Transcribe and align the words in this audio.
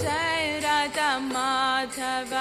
जय 0.00 0.60
राधा 0.64 1.18
माधव 1.18 2.32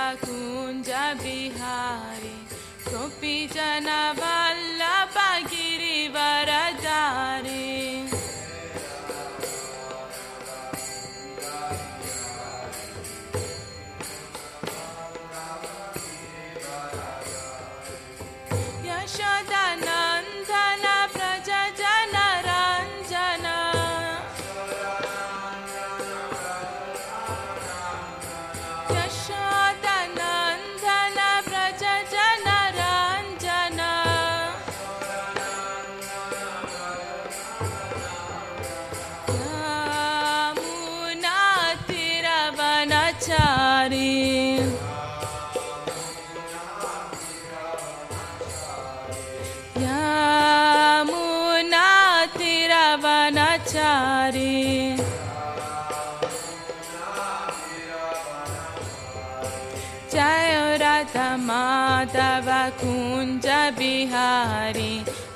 बिहारी 64.01 64.93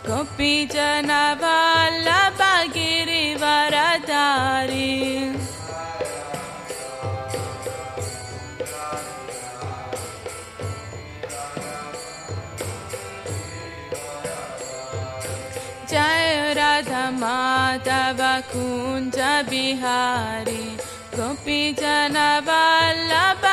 गोपी 0.07 0.53
जन 0.73 1.11
वल्लभ 1.41 2.39
गिरिवरधारी 2.75 3.99
जय 15.91 16.53
राधा 16.57 17.09
माधव 17.21 18.21
कुञ्ज 18.51 19.17
बिहारी 19.49 20.63
गोपी 21.15 21.61
जन 21.81 22.17
वल्लभ 22.49 23.45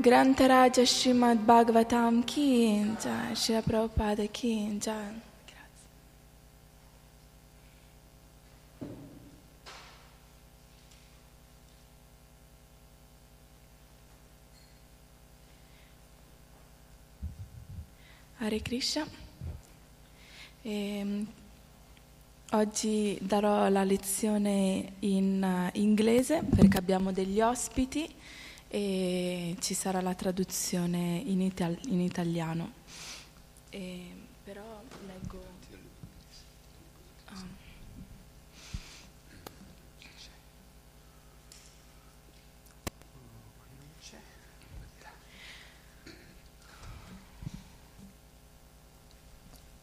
Grantaraja 0.05 0.85
Shimad 0.85 1.47
Bhagavatam 1.47 2.23
Ki 2.27 2.95
Jai, 3.01 3.61
Prabhupada 3.63 4.31
Ki 4.31 4.79
Hare 18.37 18.61
Krishna. 18.61 19.07
E, 20.61 21.25
oggi 22.51 23.17
darò 23.23 23.67
la 23.69 23.83
lezione 23.83 24.93
in 24.99 25.41
eh, 25.41 25.79
inglese 25.79 26.43
perché 26.43 26.77
abbiamo 26.77 27.11
degli 27.11 27.41
ospiti 27.41 28.07
e 28.67 29.55
ci 29.59 29.73
sarà 29.73 30.01
la 30.01 30.13
traduzione 30.13 31.21
in, 31.25 31.41
ital- 31.41 31.79
in 31.87 32.01
italiano. 32.01 32.71
E, 33.69 34.11
però 34.43 34.81
leggo. 35.05 35.43
Ah. 37.25 37.63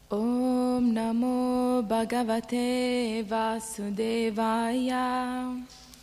Om 0.09 0.91
Namo 0.91 1.81
Bhagavate 1.83 3.23
Vasudevaya. 3.27 5.01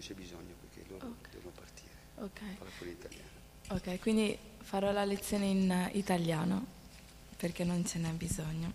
Non 0.00 0.08
c'è 0.08 0.14
bisogno 0.14 0.54
perché 0.58 0.88
loro 0.90 1.06
Ok. 1.08 1.30
devono 1.30 1.52
partire. 1.54 1.90
Ok. 2.14 2.56
Parla 2.56 2.72
pure 2.78 2.90
italiano. 2.90 3.28
Ok, 3.68 4.00
quindi 4.00 4.38
farò 4.62 4.92
la 4.92 5.04
lezione 5.04 5.44
in 5.44 5.70
eh, 5.70 5.90
italiano 5.92 6.64
perché 7.36 7.64
non 7.64 7.84
ce 7.84 7.98
n'è 7.98 8.08
bisogno. 8.12 8.72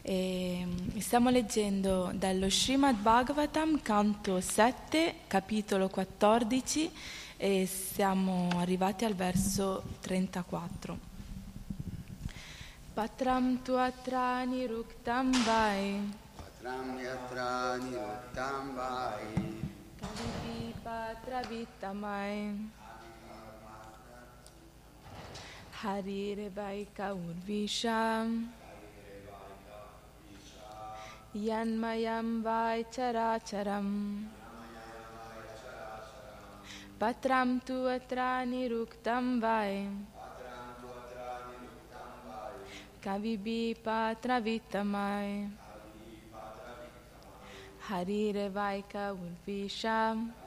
E, 0.00 0.62
mm, 0.64 0.96
stiamo 0.96 1.28
leggendo 1.28 2.10
dallo 2.14 2.48
Srimad 2.48 2.96
Bhagavatam, 2.96 3.82
canto 3.82 4.40
7, 4.40 5.16
capitolo 5.26 5.90
14 5.90 6.90
e 7.36 7.66
siamo 7.66 8.48
arrivati 8.56 9.04
al 9.04 9.14
verso 9.14 9.82
34. 10.00 10.98
Patram 12.94 13.62
tu 13.62 13.72
atra 13.72 14.42
niruktam 14.44 15.32
vai, 15.44 16.00
Patram 16.36 16.98
yatra 16.98 17.76
niruttam 17.76 18.74
vai. 18.74 19.51
Vittamai. 21.50 22.56
Harire 25.80 26.48
vaika 26.50 27.14
urvisham. 27.14 28.48
Yanmayam 31.34 32.42
vai 32.42 32.84
characharam. 32.84 34.26
Patram 37.00 37.64
tu 37.64 37.88
atra 37.88 38.44
niruktam 38.46 39.40
vai. 39.40 39.88
Kavibi 43.02 43.74
patra 43.82 44.40
vittamai. 44.40 45.50
Harire 47.88 48.48
vaika 48.50 49.16
urvisham. 49.24 50.41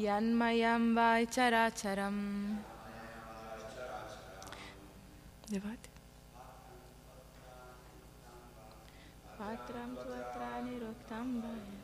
Yanmayam 0.00 0.94
vai 0.94 1.26
characharam. 1.26 2.56
Devate. 5.50 5.90
Patram 9.36 9.90
tu 10.00 10.08
atrani 10.20 10.74
roktam 10.80 11.28
vai. 11.42 11.79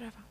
Brava. 0.00 0.24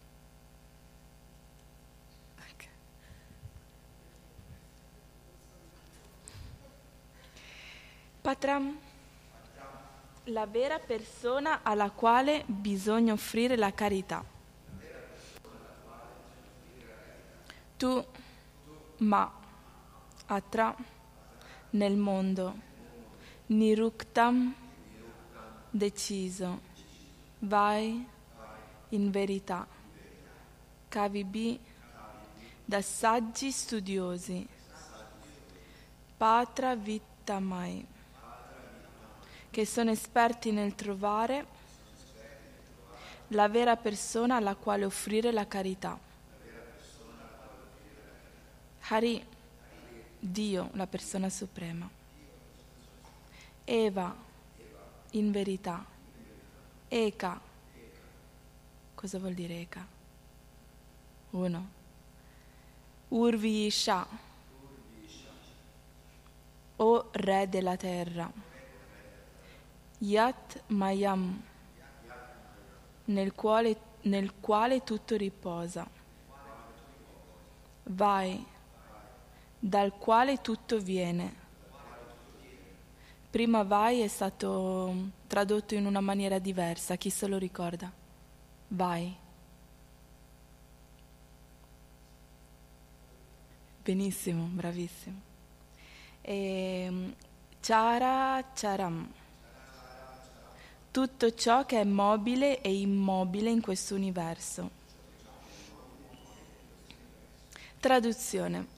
Patram, 8.22 8.78
la 10.24 10.46
vera 10.48 10.80
persona 10.80 11.62
alla 11.62 11.92
quale 11.92 12.44
bisogna 12.48 13.14
offrire 13.14 13.56
la 13.56 13.72
carità. 13.72 14.26
Tu, 17.78 18.06
ma, 18.98 19.32
atra, 20.26 20.76
nel 21.72 21.96
mondo, 21.96 22.56
niruktam, 23.48 24.54
deciso, 25.70 26.60
vai, 27.40 28.18
in 28.90 29.12
verità, 29.12 29.68
KVB 30.88 31.60
da 32.66 32.82
saggi 32.82 33.52
studiosi, 33.52 34.48
Patra 36.18 36.76
Vittamai, 36.76 37.86
che 39.50 39.66
sono 39.66 39.92
esperti 39.92 40.52
nel 40.52 40.76
trovare 40.76 41.58
la 43.30 43.48
vera 43.48 43.76
persona 43.76 44.36
alla 44.36 44.56
quale 44.56 44.86
offrire 44.86 45.32
la 45.32 45.48
carità. 45.48 45.98
Hari, 48.82 49.26
Dio, 50.20 50.70
la 50.74 50.88
persona 50.88 51.30
suprema. 51.30 51.90
Eva, 53.64 54.16
in 55.12 55.32
verità. 55.32 55.86
Eka. 56.88 57.49
Cosa 59.00 59.18
vuol 59.18 59.34
dire 59.34 59.62
Eka? 59.62 59.88
Uno. 61.30 61.70
Urvisha. 63.08 64.06
O 66.76 67.08
Re 67.12 67.48
della 67.48 67.78
terra. 67.78 68.30
Yat 70.00 70.64
Mayam. 70.68 71.42
Nel 73.06 73.34
quale, 73.36 73.80
nel 74.02 74.34
quale 74.42 74.84
tutto 74.84 75.16
riposa. 75.16 75.90
Vai. 77.84 78.46
Dal 79.60 79.94
quale 79.94 80.42
tutto 80.42 80.78
viene. 80.78 81.36
Prima 83.30 83.64
vai 83.64 84.02
è 84.02 84.08
stato 84.10 84.94
tradotto 85.26 85.74
in 85.74 85.86
una 85.86 86.02
maniera 86.02 86.38
diversa, 86.38 86.98
chi 86.98 87.10
se 87.10 87.28
lo 87.28 87.38
ricorda? 87.38 87.99
Vai. 88.70 89.16
Benissimo, 93.84 94.44
bravissimo. 94.44 95.22
E, 96.22 97.14
chara 97.60 98.44
charam. 98.54 99.12
Tutto 100.92 101.34
ciò 101.34 101.66
che 101.66 101.82
è 101.82 101.84
mobile 101.84 102.62
e 102.62 102.80
immobile 102.80 103.50
in 103.50 103.62
questo 103.62 103.96
universo. 103.96 104.70
Traduzione. 107.80 108.78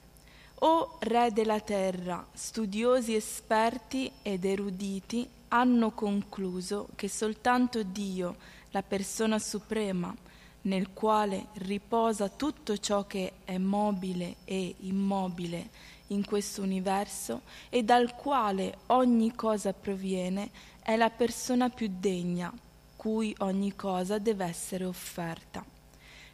O 0.60 0.96
Re 1.00 1.32
della 1.32 1.60
Terra, 1.60 2.24
studiosi 2.32 3.14
esperti 3.14 4.10
ed 4.22 4.44
eruditi 4.44 5.28
hanno 5.48 5.90
concluso 5.90 6.88
che 6.94 7.08
soltanto 7.08 7.82
Dio, 7.82 8.36
la 8.72 8.82
persona 8.82 9.38
suprema, 9.38 10.14
nel 10.62 10.92
quale 10.92 11.46
riposa 11.54 12.28
tutto 12.28 12.76
ciò 12.78 13.06
che 13.06 13.32
è 13.44 13.58
mobile 13.58 14.36
e 14.44 14.74
immobile 14.80 15.68
in 16.08 16.24
questo 16.24 16.62
universo 16.62 17.42
e 17.68 17.82
dal 17.82 18.14
quale 18.14 18.78
ogni 18.86 19.34
cosa 19.34 19.72
proviene, 19.72 20.50
è 20.82 20.96
la 20.96 21.10
persona 21.10 21.68
più 21.70 21.90
degna, 21.90 22.52
cui 22.96 23.34
ogni 23.38 23.74
cosa 23.74 24.18
deve 24.18 24.44
essere 24.44 24.84
offerta. 24.84 25.64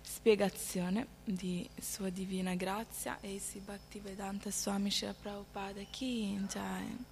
Spiegazione 0.00 1.06
di 1.24 1.68
Sua 1.80 2.08
Divina 2.08 2.54
Grazia 2.54 3.18
e 3.20 3.38
si 3.38 3.58
Bhaktivedanta 3.58 4.50
Swami 4.50 4.90
Shri 4.90 5.12
Prabhupada 5.20 5.82
Ki 5.90 6.38
Jai. 6.48 7.04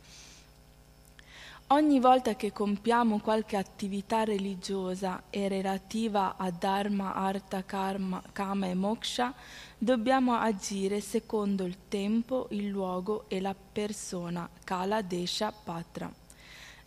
Ogni 1.71 1.99
volta 1.99 2.37
che 2.37 2.53
compiamo 2.53 3.19
qualche 3.19 3.57
attività 3.57 4.23
religiosa 4.23 5.25
e 5.31 5.49
relativa 5.49 6.37
a 6.37 6.49
Dharma, 6.53 7.15
Artha, 7.15 7.65
Karma, 7.65 8.23
Kama 8.31 8.69
e 8.69 8.75
Moksha, 8.75 9.35
dobbiamo 9.77 10.35
agire 10.35 11.01
secondo 11.01 11.65
il 11.65 11.89
tempo, 11.89 12.47
il 12.51 12.69
luogo 12.69 13.25
e 13.27 13.41
la 13.41 13.53
persona, 13.53 14.49
Kala, 14.63 15.03
Desha, 15.03 15.51
Patra. 15.51 16.09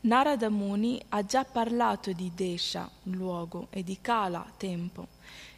Narada 0.01 0.49
Muni 0.49 0.97
ha 1.09 1.25
già 1.25 1.43
parlato 1.43 2.13
di 2.13 2.31
Desha, 2.33 2.89
luogo, 3.03 3.67
e 3.71 3.83
di 3.83 3.97
Kala, 3.99 4.49
tempo. 4.55 5.07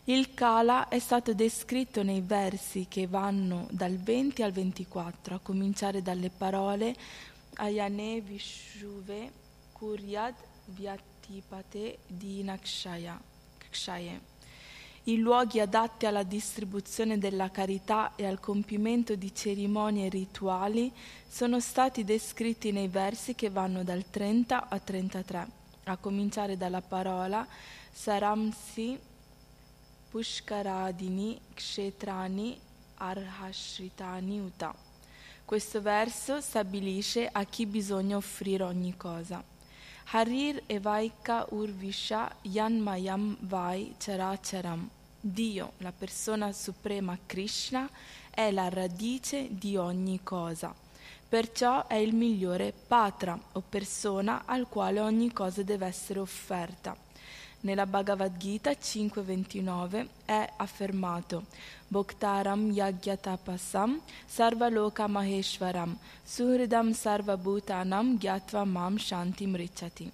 Il 0.05 0.33
Kala 0.33 0.87
è 0.87 0.97
stato 0.97 1.35
descritto 1.35 2.01
nei 2.01 2.21
versi 2.21 2.87
che 2.89 3.05
vanno 3.05 3.67
dal 3.69 3.97
20 3.97 4.41
al 4.41 4.51
24, 4.51 5.35
a 5.35 5.39
cominciare 5.43 6.01
dalle 6.01 6.31
parole 6.35 6.95
Ayane 7.61 8.21
Vishuve 8.21 9.31
Kuryad 9.71 10.33
Vyatipate 10.65 11.99
di 12.07 12.41
Nakshaya. 12.41 13.19
I 15.03 15.17
luoghi 15.17 15.59
adatti 15.59 16.07
alla 16.07 16.23
distribuzione 16.23 17.19
della 17.19 17.51
carità 17.51 18.15
e 18.15 18.25
al 18.25 18.39
compimento 18.39 19.13
di 19.13 19.33
cerimonie 19.33 20.09
rituali 20.09 20.91
sono 21.27 21.59
stati 21.59 22.03
descritti 22.03 22.71
nei 22.71 22.87
versi 22.87 23.35
che 23.35 23.51
vanno 23.51 23.83
dal 23.83 24.09
30 24.09 24.67
a 24.67 24.79
33, 24.79 25.47
a 25.83 25.97
cominciare 25.97 26.57
dalla 26.57 26.81
parola 26.81 27.47
Saramsi 27.91 28.99
Pushkaradini 30.09 31.39
Kshetrani 31.53 32.59
Arhashritani 32.95 34.39
Uta 34.39 34.89
questo 35.51 35.81
verso 35.81 36.39
stabilisce 36.39 37.27
a 37.29 37.43
chi 37.43 37.65
bisogna 37.65 38.15
offrire 38.15 38.63
ogni 38.63 38.95
cosa. 38.95 39.43
Harir 40.11 40.63
Evaika 40.65 41.45
Urvisha 41.49 42.33
Yanmayam 42.43 43.35
Vai 43.41 43.93
Characharam. 43.97 44.89
Dio, 45.19 45.73
la 45.79 45.91
persona 45.91 46.53
suprema 46.53 47.17
Krishna, 47.25 47.89
è 48.29 48.49
la 48.51 48.69
radice 48.69 49.47
di 49.49 49.75
ogni 49.75 50.21
cosa. 50.23 50.73
Perciò 51.27 51.85
è 51.85 51.95
il 51.95 52.15
migliore 52.15 52.71
patra 52.71 53.37
o 53.51 53.61
persona 53.67 54.43
al 54.45 54.69
quale 54.69 55.01
ogni 55.01 55.33
cosa 55.33 55.63
deve 55.63 55.85
essere 55.85 56.19
offerta. 56.19 56.95
Nella 57.63 57.85
Bhagavad 57.85 58.37
Gita 58.37 58.71
5.29 58.71 60.07
è 60.23 60.49
affermato 60.55 61.43
Sarvaloka 64.25 65.07
Maheshwaram 65.07 65.97
Suhridam 66.23 66.93
Sarvabhutanam 66.93 68.17
Gyatva 68.17 68.63
Mam 68.65 68.97
Shanti 68.97 69.45
Mrichati. 69.45 70.09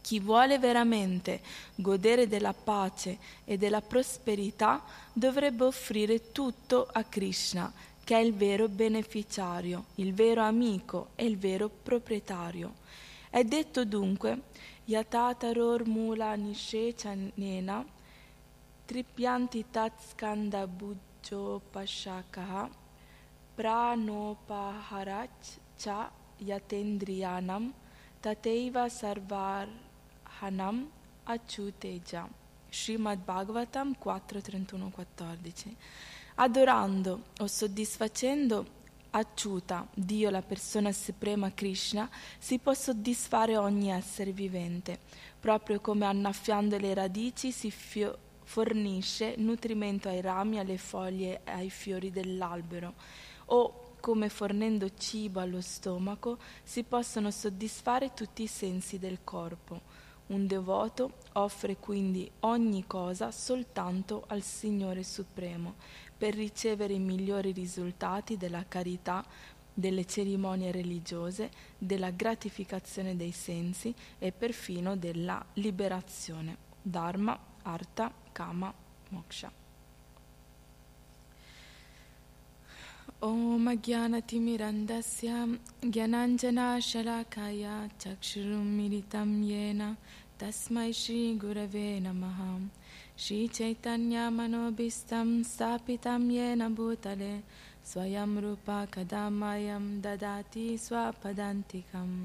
Chi 0.00 0.18
vuole 0.18 0.58
veramente 0.58 1.40
godere 1.76 2.26
della 2.26 2.52
pace 2.52 3.18
e 3.44 3.56
della 3.56 3.80
prosperità 3.80 4.82
dovrebbe 5.12 5.64
offrire 5.64 6.32
tutto 6.32 6.88
a 6.90 7.04
Krishna, 7.04 7.72
che 8.02 8.16
è 8.16 8.18
il 8.18 8.34
vero 8.34 8.68
beneficiario, 8.68 9.84
il 9.94 10.12
vero 10.12 10.42
amico 10.42 11.10
e 11.14 11.24
il 11.24 11.38
vero 11.38 11.70
proprietario. 11.70 12.74
È 13.30 13.44
detto 13.44 13.84
dunque 13.84 14.40
Yatataror 14.86 15.86
mula 15.86 16.34
nishechanena 16.34 17.22
tripyanti 17.76 18.02
bujjo 20.66 21.60
pashakaha 21.72 22.68
pranopaharach 23.56 25.58
cha 25.76 26.10
yatendriyanam 26.40 27.72
tateiva 28.20 28.88
sarvarhanam 28.88 30.86
acciuteja. 31.26 32.28
Srimad 32.70 33.24
Bhagavatam 33.24 33.94
4.31-14 34.04 35.76
Adorando 36.36 37.20
o 37.40 37.46
soddisfacendo 37.46 38.82
Acciuta, 39.16 39.86
Dio 39.94 40.28
la 40.28 40.42
persona 40.42 40.90
suprema 40.90 41.52
Krishna, 41.52 42.10
si 42.36 42.58
può 42.58 42.74
soddisfare 42.74 43.56
ogni 43.56 43.92
essere 43.92 44.32
vivente, 44.32 44.98
proprio 45.38 45.80
come 45.80 46.04
annaffiando 46.04 46.76
le 46.78 46.92
radici 46.94 47.52
si 47.52 47.70
fio- 47.70 48.18
fornisce 48.44 49.34
nutrimento 49.38 50.08
ai 50.08 50.20
rami, 50.20 50.58
alle 50.58 50.78
foglie 50.78 51.40
e 51.44 51.50
ai 51.50 51.70
fiori 51.70 52.10
dell'albero, 52.10 52.94
o 53.46 53.80
come 54.00 54.28
fornendo 54.28 54.94
cibo 54.94 55.40
allo 55.40 55.62
stomaco 55.62 56.38
si 56.62 56.84
possono 56.84 57.30
soddisfare 57.30 58.12
tutti 58.12 58.42
i 58.42 58.46
sensi 58.46 58.98
del 58.98 59.20
corpo. 59.24 59.80
Un 60.26 60.46
devoto 60.46 61.18
offre 61.32 61.76
quindi 61.76 62.30
ogni 62.40 62.86
cosa 62.86 63.30
soltanto 63.30 64.24
al 64.28 64.42
Signore 64.42 65.02
Supremo 65.02 65.74
per 66.16 66.34
ricevere 66.34 66.94
i 66.94 66.98
migliori 66.98 67.52
risultati 67.52 68.36
della 68.36 68.64
carità, 68.66 69.24
delle 69.72 70.06
cerimonie 70.06 70.70
religiose, 70.70 71.50
della 71.76 72.10
gratificazione 72.10 73.16
dei 73.16 73.32
sensi 73.32 73.94
e 74.18 74.32
perfino 74.32 74.96
della 74.96 75.44
liberazione. 75.54 76.56
Dharma, 76.80 77.38
Artha, 77.62 78.23
Kama, 78.34 78.72
Moksha. 79.12 79.50
ॐ 83.24 83.74
ज्ञानतिमिरन्दस्य 83.84 85.28
ज्ञानाञ्जनाशलाकाय 85.94 87.62
चक्षुरुन्मिलितं 88.00 89.30
येन 89.50 89.80
तस्मै 90.40 90.90
श्रीगुरवे 91.00 91.88
नमः 92.06 92.40
श्रीचैतन्यमनोभीष्टं 93.24 95.28
स्थापितं 95.50 96.22
येन 96.36 96.62
भूतले 96.76 97.34
स्वयं 97.92 98.32
रूपा 98.44 98.78
कदा 98.94 99.24
मयं 99.40 99.84
ददाति 100.04 100.66
स्वपदान्तिकम् 100.86 102.16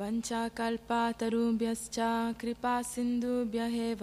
वञ्चाकल्पातरुभ्यश्च 0.00 1.98
कृपासिन्धुभ्य 2.40 3.60
एव 3.88 4.02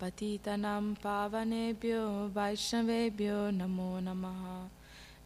पतितनं 0.00 0.92
पावनेभ्यो 1.04 2.06
वैष्णवेभ्यो 2.36 3.38
नमो 3.60 3.90
नमः 4.08 4.42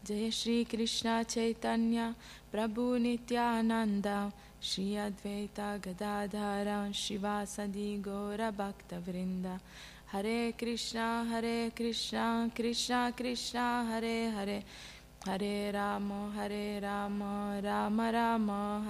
Jai 0.04 0.30
Shri 0.30 0.64
Krishna 0.64 1.24
Chaitanya 1.26 2.14
Prabhu 2.52 2.98
Nityananda 3.00 4.32
Shri 4.60 4.96
Advaita 4.96 5.80
Gadadhara 5.82 6.88
Shivasadi 6.92 8.00
Gora 8.00 8.50
Bhakta 8.50 9.02
Vrinda 9.06 9.58
Hare 10.06 10.52
Krishna 10.52 11.26
Hare 11.28 11.70
Krishna 11.74 12.50
Krishna 12.54 13.12
Krishna 13.14 13.84
Hare 13.90 14.30
Hare 14.30 14.62
Hare 15.26 15.72
Rama 15.74 16.32
Hare 16.34 16.80
Rama 16.80 17.60
Rama 17.62 18.12
Rama 18.12 18.82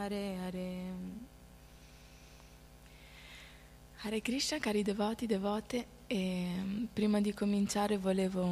Hare 4.05 4.21
Krishna 4.21 4.59
cari 4.59 4.83
devoti, 4.83 5.25
devote 5.25 5.85
e 6.07 6.87
prima 6.91 7.21
di 7.21 7.33
cominciare 7.33 7.97
volevo 7.97 8.45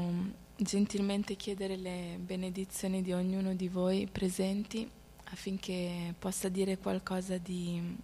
gentilmente 0.55 1.35
chiedere 1.35 1.75
le 1.75 2.17
benedizioni 2.21 3.01
di 3.01 3.11
ognuno 3.11 3.53
di 3.53 3.67
voi 3.67 4.07
presenti 4.09 4.89
affinché 5.25 6.15
possa 6.17 6.47
dire 6.47 6.77
qualcosa 6.77 7.37
di 7.37 7.97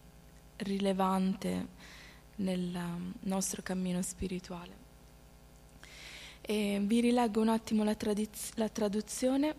rilevante 0.57 1.67
nel 2.35 2.77
nostro 3.21 3.61
cammino 3.61 4.01
spirituale. 4.01 4.75
E 6.41 6.81
vi 6.83 6.99
rileggo 6.99 7.39
un 7.39 7.47
attimo 7.47 7.85
la, 7.85 7.95
tradiz- 7.95 8.55
la 8.55 8.67
traduzione. 8.67 9.55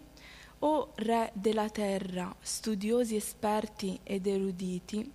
O 0.59 0.93
re 0.97 1.31
della 1.33 1.71
terra, 1.71 2.37
studiosi 2.39 3.17
esperti 3.17 3.99
ed 4.03 4.27
eruditi, 4.27 5.11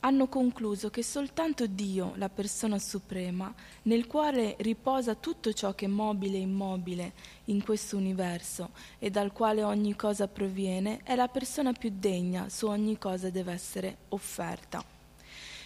hanno 0.00 0.28
concluso 0.28 0.90
che 0.90 1.02
soltanto 1.02 1.66
Dio, 1.66 2.12
la 2.16 2.28
persona 2.28 2.78
suprema, 2.78 3.52
nel 3.82 4.06
quale 4.06 4.56
riposa 4.60 5.14
tutto 5.14 5.52
ciò 5.52 5.74
che 5.74 5.84
è 5.84 5.88
mobile 5.88 6.38
e 6.38 6.40
immobile 6.40 7.12
in 7.46 7.62
questo 7.62 7.96
universo 7.96 8.70
e 8.98 9.10
dal 9.10 9.32
quale 9.32 9.62
ogni 9.62 9.94
cosa 9.96 10.26
proviene, 10.26 11.00
è 11.02 11.14
la 11.14 11.28
persona 11.28 11.72
più 11.72 11.92
degna, 11.94 12.48
su 12.48 12.66
ogni 12.66 12.96
cosa 12.98 13.30
deve 13.30 13.52
essere 13.52 13.96
offerta. 14.08 14.82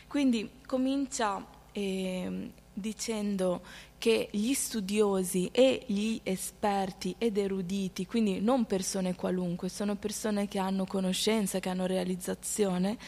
Quindi 0.09 0.51
comincia 0.67 1.45
eh, 1.73 2.51
dicendo 2.73 3.63
che 3.99 4.29
gli 4.33 4.53
studiosi 4.53 5.49
e 5.51 5.83
gli 5.87 6.21
esperti 6.25 7.15
ed 7.17 7.39
eruditi, 7.39 8.05
quindi 8.05 8.41
non 8.41 8.67
persone 8.67 9.15
qualunque, 9.15 9.69
sono 9.69 9.95
persone 9.95 10.47
che 10.47 10.59
hanno 10.59 10.85
conoscenza, 10.85 11.59
che 11.59 11.71
hanno 11.71 11.87
realizzazione, 11.87 12.99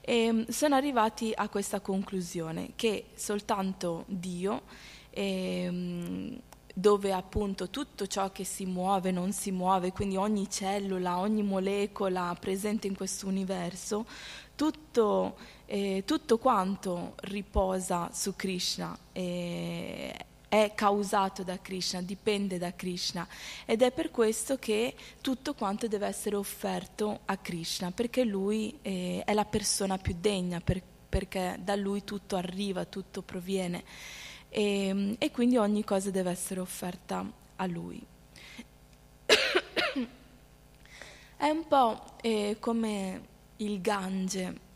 e 0.00 0.24
ehm, 0.24 0.48
sono 0.48 0.74
arrivati 0.74 1.32
a 1.34 1.48
questa 1.48 1.80
conclusione 1.80 2.72
che 2.76 3.06
soltanto 3.14 4.04
Dio, 4.06 4.62
ehm, 5.10 6.40
dove 6.74 7.12
appunto 7.12 7.68
tutto 7.68 8.06
ciò 8.06 8.30
che 8.30 8.44
si 8.44 8.64
muove 8.64 9.10
non 9.10 9.32
si 9.32 9.50
muove, 9.50 9.92
quindi 9.92 10.16
ogni 10.16 10.48
cellula, 10.48 11.18
ogni 11.18 11.42
molecola 11.42 12.36
presente 12.38 12.86
in 12.86 12.96
questo 12.96 13.26
universo, 13.26 14.06
tutto, 14.54 15.36
eh, 15.66 16.02
tutto 16.06 16.38
quanto 16.38 17.14
riposa 17.22 18.10
su 18.12 18.34
Krishna. 18.36 18.96
Eh, 19.12 20.14
è 20.50 20.72
causato 20.74 21.44
da 21.44 21.60
Krishna, 21.60 22.02
dipende 22.02 22.58
da 22.58 22.74
Krishna 22.74 23.24
ed 23.64 23.82
è 23.82 23.92
per 23.92 24.10
questo 24.10 24.58
che 24.58 24.96
tutto 25.20 25.54
quanto 25.54 25.86
deve 25.86 26.08
essere 26.08 26.34
offerto 26.34 27.20
a 27.26 27.36
Krishna, 27.36 27.92
perché 27.92 28.24
lui 28.24 28.76
eh, 28.82 29.22
è 29.24 29.32
la 29.32 29.44
persona 29.44 29.96
più 29.96 30.16
degna, 30.18 30.60
per, 30.60 30.82
perché 31.08 31.56
da 31.62 31.76
lui 31.76 32.02
tutto 32.02 32.34
arriva, 32.34 32.84
tutto 32.84 33.22
proviene 33.22 33.84
e, 34.48 35.14
e 35.18 35.30
quindi 35.30 35.56
ogni 35.56 35.84
cosa 35.84 36.10
deve 36.10 36.32
essere 36.32 36.58
offerta 36.58 37.24
a 37.54 37.66
lui. 37.66 38.04
è 41.36 41.48
un 41.48 41.68
po' 41.68 42.16
eh, 42.22 42.56
come 42.58 43.22
il 43.58 43.80
Gange. 43.80 44.68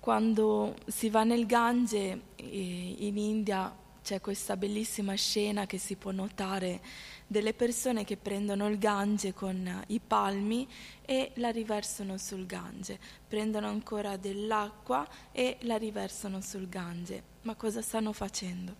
Quando 0.00 0.76
si 0.86 1.10
va 1.10 1.24
nel 1.24 1.44
Gange 1.44 2.20
eh, 2.36 2.96
in 3.00 3.18
India 3.18 3.70
c'è 4.10 4.20
questa 4.20 4.56
bellissima 4.56 5.14
scena 5.14 5.66
che 5.66 5.78
si 5.78 5.94
può 5.94 6.10
notare 6.10 6.80
delle 7.28 7.54
persone 7.54 8.02
che 8.02 8.16
prendono 8.16 8.66
il 8.66 8.76
Gange 8.76 9.32
con 9.32 9.84
i 9.86 10.00
palmi 10.04 10.66
e 11.06 11.30
la 11.36 11.50
riversano 11.50 12.18
sul 12.18 12.44
Gange, 12.44 12.98
prendono 13.28 13.68
ancora 13.68 14.16
dell'acqua 14.16 15.06
e 15.30 15.58
la 15.60 15.76
riversano 15.76 16.40
sul 16.40 16.68
Gange. 16.68 17.22
Ma 17.42 17.54
cosa 17.54 17.82
stanno 17.82 18.12
facendo? 18.12 18.74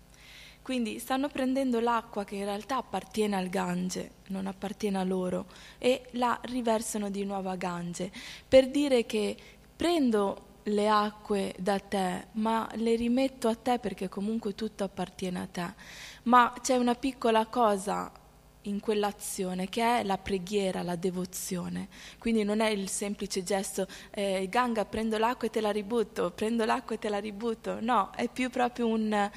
Quindi 0.62 0.98
stanno 0.98 1.28
prendendo 1.28 1.78
l'acqua 1.78 2.24
che 2.24 2.34
in 2.34 2.44
realtà 2.44 2.78
appartiene 2.78 3.36
al 3.36 3.50
Gange, 3.50 4.10
non 4.30 4.48
appartiene 4.48 4.98
a 4.98 5.04
loro, 5.04 5.46
e 5.78 6.08
la 6.14 6.40
riversano 6.42 7.08
di 7.08 7.24
nuovo 7.24 7.50
a 7.50 7.54
Gange, 7.54 8.10
per 8.48 8.68
dire 8.68 9.06
che 9.06 9.36
prendo 9.76 10.48
le 10.64 10.88
acque 10.88 11.54
da 11.58 11.78
te, 11.78 12.26
ma 12.32 12.68
le 12.74 12.94
rimetto 12.96 13.48
a 13.48 13.54
te 13.54 13.78
perché 13.78 14.08
comunque 14.08 14.54
tutto 14.54 14.84
appartiene 14.84 15.40
a 15.40 15.46
te. 15.46 15.74
Ma 16.24 16.52
c'è 16.60 16.76
una 16.76 16.94
piccola 16.94 17.46
cosa 17.46 18.12
in 18.64 18.80
quell'azione 18.80 19.68
che 19.68 20.00
è 20.00 20.02
la 20.02 20.18
preghiera, 20.18 20.82
la 20.82 20.96
devozione. 20.96 21.88
Quindi 22.18 22.44
non 22.44 22.60
è 22.60 22.68
il 22.68 22.88
semplice 22.88 23.42
gesto 23.42 23.86
eh, 24.10 24.46
Ganga 24.50 24.84
prendo 24.84 25.16
l'acqua 25.18 25.48
e 25.48 25.50
te 25.50 25.60
la 25.60 25.70
ributto, 25.70 26.30
prendo 26.30 26.64
l'acqua 26.64 26.94
e 26.94 26.98
te 26.98 27.08
la 27.08 27.18
ributto. 27.18 27.78
No, 27.80 28.10
è 28.14 28.28
più 28.28 28.50
proprio 28.50 28.86
un 28.88 29.30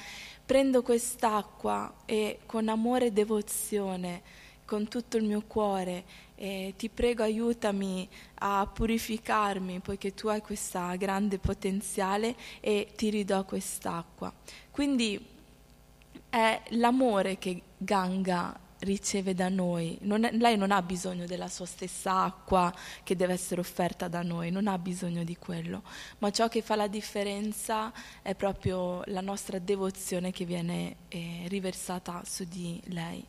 prendo 0.45 0.81
quest'acqua 0.81 1.93
e 2.05 2.39
con 2.45 2.67
amore 2.67 3.07
e 3.07 3.11
devozione, 3.11 4.21
con 4.65 4.87
tutto 4.87 5.17
il 5.17 5.23
mio 5.23 5.43
cuore 5.47 6.03
e 6.43 6.73
ti 6.75 6.89
prego 6.89 7.23
aiutami 7.23 8.05
a 8.39 8.67
purificarmi 8.67 9.79
poiché 9.79 10.13
tu 10.13 10.27
hai 10.27 10.41
questa 10.41 10.93
grande 10.97 11.39
potenziale 11.39 12.35
e 12.59 12.91
ti 12.97 13.09
ridò 13.09 13.45
quest'acqua. 13.45 14.33
Quindi 14.69 15.25
è 16.27 16.61
l'amore 16.71 17.37
che 17.37 17.61
Ganga 17.77 18.59
riceve 18.79 19.33
da 19.33 19.47
noi. 19.47 19.97
Non 20.01 20.25
è, 20.25 20.33
lei 20.33 20.57
non 20.57 20.71
ha 20.71 20.81
bisogno 20.81 21.25
della 21.25 21.47
sua 21.47 21.65
stessa 21.65 22.23
acqua 22.23 22.73
che 23.03 23.15
deve 23.15 23.31
essere 23.31 23.61
offerta 23.61 24.09
da 24.09 24.21
noi, 24.21 24.51
non 24.51 24.67
ha 24.67 24.77
bisogno 24.77 25.23
di 25.23 25.37
quello, 25.37 25.81
ma 26.17 26.29
ciò 26.29 26.49
che 26.49 26.61
fa 26.61 26.75
la 26.75 26.87
differenza 26.87 27.93
è 28.21 28.35
proprio 28.35 29.01
la 29.05 29.21
nostra 29.21 29.59
devozione 29.59 30.31
che 30.31 30.43
viene 30.43 30.95
eh, 31.07 31.45
riversata 31.47 32.21
su 32.25 32.43
di 32.43 32.81
lei. 32.87 33.25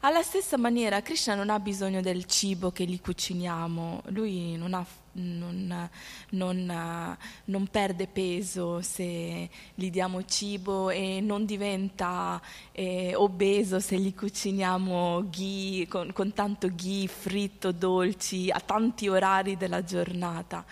Alla 0.00 0.22
stessa 0.22 0.58
maniera 0.58 1.00
Krishna 1.00 1.34
non 1.34 1.48
ha 1.48 1.58
bisogno 1.58 2.02
del 2.02 2.26
cibo 2.26 2.70
che 2.70 2.84
gli 2.84 3.00
cuciniamo, 3.00 4.02
lui 4.08 4.54
non, 4.56 4.74
ha, 4.74 4.84
non, 5.12 5.88
non, 6.30 7.16
non, 7.44 7.66
perde 7.68 8.06
peso 8.06 8.82
se 8.82 9.48
gli 9.74 9.90
diamo 9.90 10.22
cibo 10.26 10.90
e 10.90 11.20
non 11.22 11.46
diventa 11.46 12.40
eh, 12.72 13.14
obeso 13.14 13.80
se 13.80 13.96
gli 13.96 14.14
cuciniamo 14.14 15.30
ghee, 15.30 15.88
con, 15.88 16.12
con 16.12 16.32
tanto 16.34 16.68
ghee 16.74 17.06
fritto, 17.06 17.72
dolci, 17.72 18.50
a 18.50 18.60
tanti 18.60 19.08
orari 19.08 19.56
della 19.56 19.82
giornata, 19.82 20.62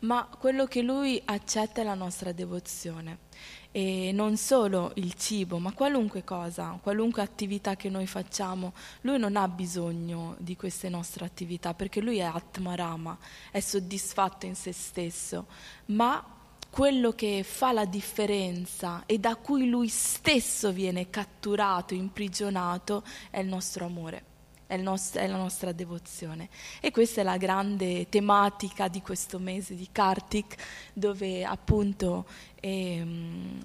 ma 0.00 0.28
quello 0.38 0.66
che 0.66 0.82
lui 0.82 1.20
accetta 1.24 1.80
è 1.80 1.84
la 1.84 1.94
nostra 1.94 2.32
devozione 2.32 3.32
e 3.76 4.12
non 4.12 4.36
solo 4.36 4.92
il 4.94 5.14
cibo, 5.14 5.58
ma 5.58 5.72
qualunque 5.72 6.22
cosa, 6.22 6.78
qualunque 6.80 7.22
attività 7.22 7.74
che 7.74 7.88
noi 7.88 8.06
facciamo, 8.06 8.72
lui 9.00 9.18
non 9.18 9.34
ha 9.34 9.48
bisogno 9.48 10.36
di 10.38 10.54
queste 10.54 10.88
nostre 10.88 11.24
attività 11.24 11.74
perché 11.74 12.00
lui 12.00 12.18
è 12.18 12.22
Atmarama, 12.22 13.18
è 13.50 13.58
soddisfatto 13.58 14.46
in 14.46 14.54
se 14.54 14.70
stesso, 14.70 15.46
ma 15.86 16.24
quello 16.70 17.14
che 17.14 17.42
fa 17.42 17.72
la 17.72 17.84
differenza 17.84 19.02
e 19.06 19.18
da 19.18 19.34
cui 19.34 19.68
lui 19.68 19.88
stesso 19.88 20.70
viene 20.70 21.10
catturato, 21.10 21.94
imprigionato, 21.94 23.02
è 23.28 23.40
il 23.40 23.48
nostro 23.48 23.86
amore 23.86 24.33
è, 24.74 24.76
nostro, 24.76 25.20
è, 25.20 25.26
la 25.26 25.36
nostra 25.36 25.72
devozione. 25.72 26.48
E 26.80 26.90
questa 26.90 27.20
è 27.20 27.24
la 27.24 27.36
grande 27.36 28.08
tematica 28.08 28.88
di 28.88 29.00
questo 29.00 29.38
mese 29.38 29.74
di 29.74 29.88
Kartik, 29.90 30.56
dove 30.92 31.44
appunto 31.44 32.26
ehm, 32.60 33.60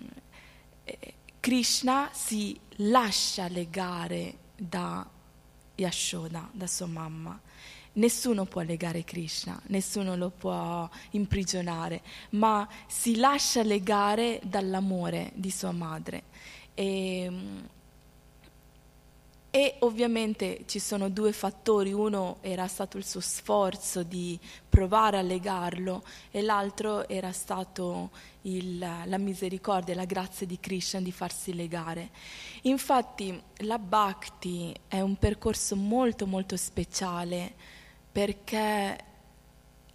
eh, 0.84 1.14
Krishna 1.40 2.10
si 2.14 2.60
lascia 2.78 3.48
legare 3.48 4.36
da 4.56 5.08
Yashoda, 5.76 6.50
da 6.52 6.68
sua 6.68 6.88
mamma. 6.88 7.40
Nessuno 7.94 8.46
può 8.46 8.62
legare 8.62 9.04
Krishna, 9.04 9.60
nessuno 9.68 10.16
lo 10.16 10.30
può 10.30 10.88
imprigionare, 11.12 12.02
ma 12.32 12.68
si 12.88 13.18
lascia 13.18 13.64
legare 13.64 14.40
dall'amore 14.44 15.32
di 15.34 15.50
sua 15.50 15.72
madre. 15.72 16.24
E, 16.74 17.24
ehm, 17.24 17.70
e 19.52 19.78
ovviamente 19.80 20.64
ci 20.68 20.78
sono 20.78 21.10
due 21.10 21.32
fattori, 21.32 21.92
uno 21.92 22.38
era 22.42 22.68
stato 22.68 22.98
il 22.98 23.06
suo 23.06 23.20
sforzo 23.20 24.04
di 24.04 24.40
provare 24.68 25.18
a 25.18 25.24
legarlo 25.24 26.04
e 26.30 26.44
l'altro 26.44 27.08
era 27.10 27.32
stato 27.32 28.12
il, 28.44 28.78
la 28.78 29.18
misericordia, 29.18 29.96
la 29.96 30.06
grazia 30.06 30.46
di 30.46 30.60
Krishna 30.60 31.02
di 31.02 31.12
farsi 31.12 31.56
legare. 31.56 32.12
Infatti 32.64 33.42
la 33.58 33.80
bhakti 33.80 34.76
è 34.88 35.02
un 35.02 35.16
percorso 35.16 35.76
molto 35.76 36.28
molto 36.28 36.56
speciale 36.56 37.52
perché 38.12 39.08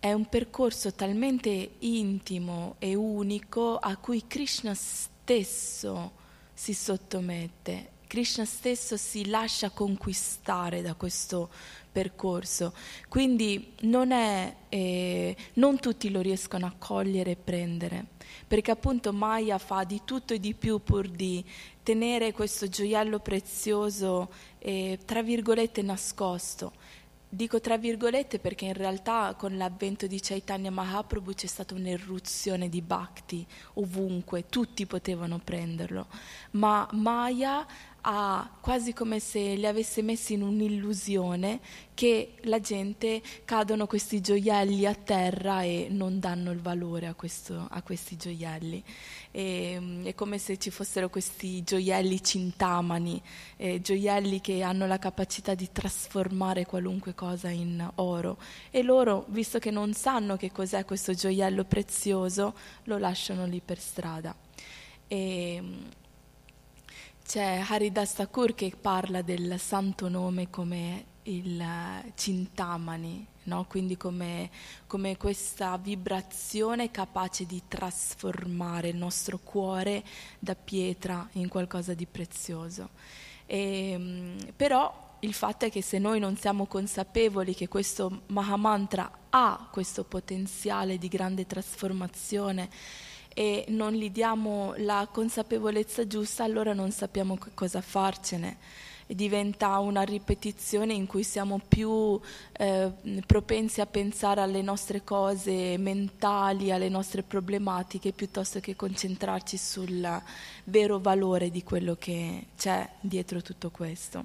è 0.01 0.13
un 0.13 0.29
percorso 0.29 0.93
talmente 0.93 1.77
intimo 1.79 2.75
e 2.81 2.97
unico 2.97 3.77
a 3.77 3.97
cui 3.99 4.27
Krishna 4.27 4.75
stesso 4.75 6.13
si 6.53 6.75
sottomette. 6.75 7.93
Krishna 8.15 8.45
stesso 8.45 8.97
si 8.97 9.27
lascia 9.27 9.71
conquistare 9.71 10.83
da 10.83 10.95
questo 10.95 11.51
percorso. 11.91 12.73
Quindi 13.09 13.73
non, 13.81 14.13
è, 14.13 14.55
eh, 14.69 15.37
non 15.55 15.81
tutti 15.81 16.09
lo 16.13 16.21
riescono 16.21 16.65
a 16.65 16.75
cogliere 16.79 17.33
e 17.33 17.37
prendere, 17.37 18.07
perché 18.47 18.71
appunto 18.71 19.13
Maya 19.13 19.59
fa 19.59 19.83
di 19.83 20.03
tutto 20.05 20.33
e 20.33 20.39
di 20.39 20.55
più 20.55 20.81
pur 20.81 21.09
di 21.09 21.45
tenere 21.83 22.31
questo 22.31 22.69
gioiello 22.69 23.19
prezioso, 23.19 24.31
eh, 24.61 24.97
tra 25.05 25.21
virgolette, 25.21 25.83
nascosto. 25.83 26.71
Dico 27.35 27.61
tra 27.61 27.77
virgolette 27.77 28.39
perché 28.39 28.67
in 28.67 28.75
realtà 28.75 29.35
con 29.37 29.57
l'avvento 29.57 30.07
di 30.07 30.21
Chaitanya 30.21 30.71
Mahaprabhu 30.71 31.35
c'è 31.35 31.49
stata 31.49 31.75
un'eruzione 31.75 32.69
di 32.69 32.81
bhakti 32.81 33.45
ovunque, 33.73 34.47
tutti 34.49 34.87
potevano 34.87 35.41
prenderlo, 35.43 36.07
ma 36.53 36.89
Maya 36.93 37.67
ha 38.07 38.51
quasi 38.61 38.93
come 38.93 39.19
se 39.19 39.55
li 39.55 39.67
avesse 39.67 40.03
messi 40.03 40.35
in 40.35 40.43
un'illusione 40.43 41.61
che 41.95 42.35
la 42.43 42.61
gente 42.61 43.23
cadono 43.47 43.87
questi 43.87 44.21
gioielli 44.21 44.85
a 44.85 44.95
terra 44.95 45.63
e 45.63 45.87
non 45.91 46.19
danno 46.19 46.51
il 46.51 46.61
valore 46.61 47.07
a, 47.07 47.15
questo, 47.15 47.67
a 47.71 47.81
questi 47.81 48.17
gioielli. 48.17 48.83
E, 49.31 49.77
mm, 49.81 50.05
è 50.05 50.15
come 50.15 50.37
se 50.37 50.59
ci 50.59 50.71
fossero 50.71 51.09
questi 51.09 51.63
gioielli 51.63 52.23
cintamani, 52.23 53.23
eh, 53.57 53.81
gioielli 53.81 54.43
che 54.43 54.63
hanno 54.63 54.87
la 54.87 54.99
capacità 54.99 55.55
di 55.55 55.71
trasformare 55.73 56.67
qualunque 56.67 57.15
cosa 57.15 57.49
in 57.49 57.89
oro. 57.97 58.37
E 58.71 58.83
loro, 58.83 59.25
visto 59.29 59.59
che 59.59 59.71
non 59.71 59.95
sanno 59.95 60.37
che 60.37 60.53
cos'è 60.53 60.85
questo 60.85 61.15
gioiello 61.15 61.65
prezioso, 61.65 62.55
lo 62.85 62.99
lasciano 62.99 63.47
lì 63.47 63.63
per 63.65 63.79
strada. 63.79 64.35
E, 65.09 65.59
mm, 65.63 65.83
c'è 67.27 67.65
Haridas 67.67 68.15
Thakur 68.15 68.55
che 68.55 68.73
parla 68.79 69.23
del 69.23 69.59
santo 69.59 70.09
nome 70.09 70.51
come 70.51 71.13
il 71.25 71.65
Cintamani, 72.15 73.27
no? 73.45 73.65
quindi 73.67 73.97
come, 73.97 74.51
come, 74.87 75.17
questa 75.17 75.79
vibrazione 75.79 76.91
capace 76.91 77.47
di 77.47 77.63
trasformare 77.67 78.89
il 78.89 78.97
nostro 78.97 79.39
cuore 79.39 80.05
da 80.39 80.55
pietra 80.55 81.27
in 81.33 81.49
qualcosa 81.49 81.95
di 81.95 82.07
prezioso. 82.07 82.91
E, 83.47 84.37
però 84.55 85.17
il 85.21 85.33
fatto 85.33 85.65
è 85.65 85.71
che 85.71 85.81
se 85.81 85.99
noi 85.99 86.21
non 86.21 86.37
siamo 86.37 86.67
consapevoli 86.67 87.55
che 87.55 87.69
questo 87.69 88.23
Mahamantra 88.27 89.11
ha 89.31 89.69
questo 89.73 90.05
potenziale 90.05 90.99
di 90.99 91.09
grande 91.09 91.47
trasformazione, 91.47 92.69
e 93.35 93.65
non 93.69 93.93
gli 93.93 94.11
diamo 94.11 94.75
la 94.79 95.09
consapevolezza 95.11 96.07
giusta, 96.07 96.45
allora 96.45 96.73
non 96.73 96.93
sappiamo 96.93 97.37
cosa 97.55 97.81
farcene. 97.81 98.57
Diventa 99.07 99.79
una 99.81 100.01
ripetizione 100.03 100.95
in 100.95 101.07
cui 101.07 101.25
siamo 101.25 101.61
più 101.69 102.19
eh, 102.53 102.91
propensi 103.27 103.83
a 103.83 103.87
pensare 103.87 104.41
alle 104.41 104.63
nostre 104.63 105.05
cose 105.05 105.77
mentali, 105.77 106.71
alle 106.71 106.89
nostre 106.89 107.23
problematiche, 107.23 108.13
piuttosto 108.13 108.61
che 108.61 108.77
concentrarci 108.77 109.59
sul 109.59 110.23
vero 110.65 110.99
valore 111.01 111.51
di 111.51 111.63
quello 111.63 111.97
che 111.99 112.47
c'è 112.57 112.89
dietro 113.01 113.43
tutto 113.43 113.71
questo. 113.71 114.25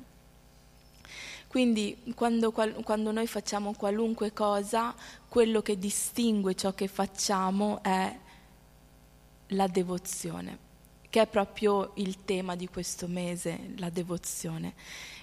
Quindi 1.48 2.14
quando, 2.14 2.52
quando, 2.52 3.12
noi 3.12 3.26
facciamo 3.26 3.74
qualunque 3.74 4.34
cosa, 4.34 4.94
quello 5.28 5.64
che 5.64 5.80
distingue 5.80 6.54
ciò 6.54 6.74
che 6.74 6.88
facciamo 6.88 7.82
è 7.82 8.16
la 9.50 9.68
devozione, 9.68 10.58
che 11.10 11.22
è 11.22 11.28
proprio 11.28 11.92
il 11.96 12.24
tema 12.26 12.56
di 12.56 12.68
questo 12.68 13.08
mese, 13.08 13.74
la 13.78 13.90
devozione. 13.90 14.74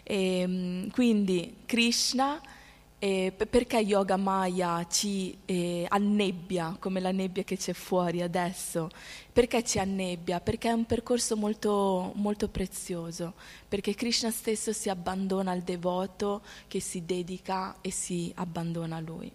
E, 0.03 0.41
ehm, 0.41 0.91
quindi 0.91 1.59
Krishna, 1.67 2.41
eh, 2.99 3.33
perché 3.37 3.77
Yoga 3.79 4.17
Maya 4.17 4.87
ci 4.89 5.37
eh, 5.45 5.85
annebbia 5.89 6.77
come 6.81 6.99
la 6.99 7.13
nebbia 7.13 7.45
che 7.45 7.57
c'è 7.57 7.75
fuori 7.75 8.23
adesso? 8.23 8.89
Perché 9.33 9.63
ci 9.63 9.79
annebbia? 9.79 10.41
Perché 10.41 10.71
è 10.71 10.73
un 10.73 10.87
percorso 10.87 11.37
molto, 11.37 12.13
molto 12.15 12.49
prezioso, 12.49 13.35
perché 13.69 13.95
Krishna 13.95 14.31
stesso 14.31 14.73
si 14.73 14.89
abbandona 14.89 15.51
al 15.51 15.61
devoto 15.61 16.43
che 16.69 16.81
si 16.81 17.05
dedica 17.05 17.77
e 17.83 17.91
si 17.91 18.33
abbandona 18.37 18.97
a 18.97 19.01
lui. 19.01 19.31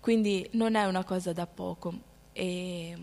Quindi 0.00 0.48
non 0.52 0.74
è 0.74 0.84
una 0.86 1.04
cosa 1.04 1.32
da 1.32 1.46
poco. 1.46 2.06
E, 2.32 2.96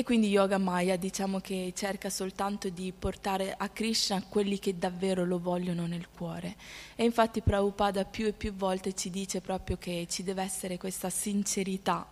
e 0.00 0.02
quindi 0.02 0.28
Yoga 0.28 0.56
Maya 0.56 0.96
diciamo 0.96 1.40
che 1.40 1.74
cerca 1.76 2.08
soltanto 2.08 2.70
di 2.70 2.90
portare 2.98 3.54
a 3.54 3.68
Krishna 3.68 4.22
quelli 4.26 4.58
che 4.58 4.78
davvero 4.78 5.26
lo 5.26 5.38
vogliono 5.38 5.86
nel 5.86 6.08
cuore. 6.08 6.56
E 6.96 7.04
infatti 7.04 7.42
Prabhupada 7.42 8.06
più 8.06 8.24
e 8.24 8.32
più 8.32 8.54
volte 8.54 8.94
ci 8.94 9.10
dice 9.10 9.42
proprio 9.42 9.76
che 9.76 10.06
ci 10.08 10.22
deve 10.22 10.42
essere 10.42 10.78
questa 10.78 11.10
sincerità 11.10 12.08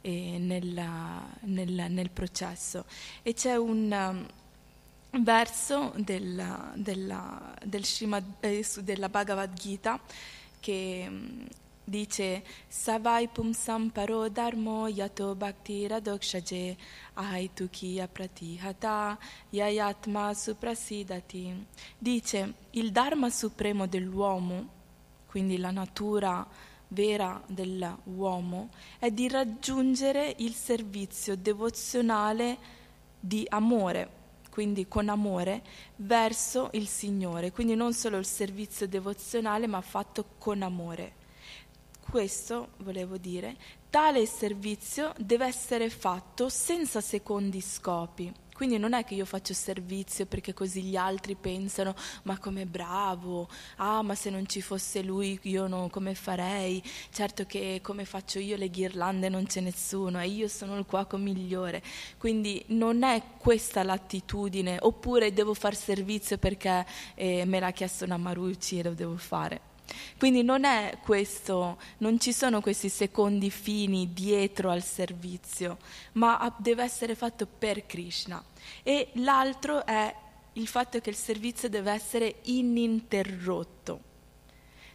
eh, 0.00 0.38
nel, 0.40 0.84
nel, 1.42 1.86
nel, 1.88 2.10
processo. 2.10 2.84
E 3.22 3.32
c'è 3.32 3.54
un 3.54 4.26
um, 5.12 5.22
verso 5.22 5.92
del, 5.98 6.72
della, 6.74 7.54
del 7.64 7.84
Srimad, 7.84 8.24
eh, 8.40 8.66
della 8.80 9.08
Bhagavad 9.08 9.52
Gita 9.52 10.00
che 10.58 11.06
um, 11.08 11.46
dice 11.90 12.44
Savai 12.68 13.26
pumsam 13.26 13.90
paro 13.90 14.28
dharmo 14.28 14.86
yato 14.86 15.34
bhakti 15.34 15.88
radokshaje 15.88 16.76
ahaitukiya 17.14 18.06
pratihata 18.06 19.18
yayatma 19.50 20.32
suprasidati. 20.32 21.66
Dice 21.98 22.54
il 22.70 22.92
dharma 22.92 23.28
supremo 23.28 23.86
dell'uomo, 23.86 24.68
quindi 25.26 25.58
la 25.58 25.72
natura 25.72 26.46
vera 26.88 27.42
dell'uomo, 27.46 28.68
è 28.98 29.10
di 29.10 29.28
raggiungere 29.28 30.34
il 30.38 30.54
servizio 30.54 31.36
devozionale 31.36 32.78
di 33.18 33.44
amore 33.48 34.18
quindi 34.50 34.88
con 34.88 35.08
amore, 35.08 35.62
verso 35.96 36.70
il 36.72 36.88
Signore. 36.88 37.52
Quindi 37.52 37.76
non 37.76 37.94
solo 37.94 38.18
il 38.18 38.26
servizio 38.26 38.88
devozionale, 38.88 39.68
ma 39.68 39.80
fatto 39.80 40.24
con 40.38 40.62
amore. 40.62 41.19
Questo 42.10 42.70
volevo 42.78 43.18
dire, 43.18 43.54
tale 43.88 44.26
servizio 44.26 45.12
deve 45.16 45.46
essere 45.46 45.88
fatto 45.90 46.48
senza 46.48 47.00
secondi 47.00 47.60
scopi. 47.60 48.32
Quindi 48.52 48.78
non 48.78 48.94
è 48.94 49.04
che 49.04 49.14
io 49.14 49.24
faccio 49.24 49.54
servizio 49.54 50.26
perché 50.26 50.52
così 50.52 50.82
gli 50.82 50.96
altri 50.96 51.36
pensano 51.36 51.94
ma 52.24 52.36
come 52.36 52.66
bravo, 52.66 53.48
ah 53.76 54.02
ma 54.02 54.16
se 54.16 54.28
non 54.28 54.48
ci 54.48 54.60
fosse 54.60 55.02
lui 55.02 55.38
io 55.42 55.68
non, 55.68 55.88
come 55.88 56.16
farei, 56.16 56.82
certo 57.12 57.46
che 57.46 57.78
come 57.80 58.04
faccio 58.04 58.40
io 58.40 58.56
le 58.56 58.70
ghirlande 58.70 59.28
non 59.28 59.46
c'è 59.46 59.60
nessuno 59.60 60.20
e 60.20 60.26
io 60.26 60.48
sono 60.48 60.76
il 60.78 60.86
cuoco 60.86 61.16
migliore. 61.16 61.80
Quindi 62.18 62.60
non 62.70 63.04
è 63.04 63.22
questa 63.38 63.84
l'attitudine, 63.84 64.78
oppure 64.80 65.32
devo 65.32 65.54
far 65.54 65.76
servizio 65.76 66.38
perché 66.38 66.84
eh, 67.14 67.44
me 67.44 67.60
l'ha 67.60 67.70
chiesto 67.70 68.04
una 68.04 68.16
Marucci 68.16 68.80
e 68.80 68.82
lo 68.82 68.94
devo 68.94 69.16
fare. 69.16 69.69
Quindi 70.18 70.42
non 70.42 70.64
è 70.64 70.98
questo, 71.02 71.78
non 71.98 72.18
ci 72.20 72.32
sono 72.32 72.60
questi 72.60 72.88
secondi 72.88 73.50
fini 73.50 74.12
dietro 74.12 74.70
al 74.70 74.82
servizio, 74.82 75.78
ma 76.12 76.54
deve 76.58 76.82
essere 76.82 77.14
fatto 77.14 77.46
per 77.46 77.86
Krishna. 77.86 78.42
E 78.82 79.08
l'altro 79.14 79.84
è 79.84 80.14
il 80.54 80.66
fatto 80.66 81.00
che 81.00 81.10
il 81.10 81.16
servizio 81.16 81.68
deve 81.68 81.92
essere 81.92 82.36
ininterrotto, 82.42 84.00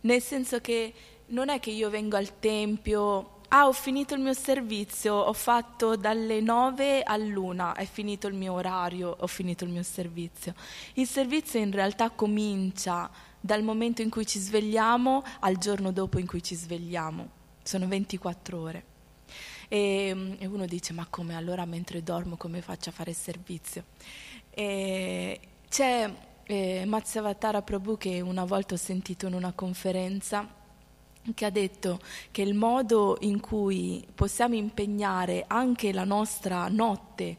nel 0.01 0.21
senso 0.21 0.59
che 0.59 0.93
non 1.27 1.49
è 1.49 1.59
che 1.59 1.71
io 1.71 1.89
vengo 1.89 2.17
al 2.17 2.39
tempio 2.39 3.35
ah 3.49 3.67
ho 3.67 3.71
finito 3.71 4.13
il 4.15 4.21
mio 4.21 4.33
servizio, 4.33 5.13
ho 5.15 5.33
fatto 5.33 5.95
dalle 5.95 6.41
9 6.41 7.03
all'una, 7.03 7.73
è 7.73 7.85
finito 7.85 8.27
il 8.27 8.33
mio 8.33 8.53
orario, 8.53 9.15
ho 9.17 9.27
finito 9.27 9.63
il 9.63 9.69
mio 9.69 9.83
servizio. 9.83 10.53
Il 10.93 11.07
servizio 11.07 11.59
in 11.59 11.71
realtà 11.71 12.09
comincia 12.09 13.09
dal 13.45 13.61
momento 13.61 14.01
in 14.01 14.09
cui 14.09 14.25
ci 14.25 14.39
svegliamo 14.39 15.23
al 15.41 15.57
giorno 15.57 15.91
dopo 15.91 16.17
in 16.17 16.25
cui 16.25 16.41
ci 16.41 16.55
svegliamo. 16.55 17.29
Sono 17.61 17.87
24 17.87 18.59
ore. 18.59 18.83
E, 19.67 20.35
e 20.39 20.45
uno 20.47 20.65
dice, 20.65 20.93
ma 20.93 21.05
come 21.07 21.35
allora 21.35 21.63
mentre 21.65 22.01
dormo 22.01 22.37
come 22.37 22.61
faccio 22.63 22.89
a 22.89 22.91
fare 22.91 23.11
il 23.11 23.15
servizio? 23.15 23.85
E 24.49 25.39
c'è 25.69 26.11
eh, 26.43 26.85
Matsyavatara 26.85 27.61
Prabhu 27.61 27.97
che 27.97 28.19
una 28.19 28.45
volta 28.45 28.73
ho 28.73 28.77
sentito 28.77 29.27
in 29.27 29.35
una 29.35 29.51
conferenza 29.51 30.63
che 31.33 31.45
ha 31.45 31.49
detto 31.49 31.99
che 32.31 32.41
il 32.41 32.53
modo 32.53 33.17
in 33.21 33.39
cui 33.39 34.05
possiamo 34.13 34.55
impegnare 34.55 35.45
anche 35.47 35.91
la 35.91 36.03
nostra 36.03 36.67
notte, 36.67 37.37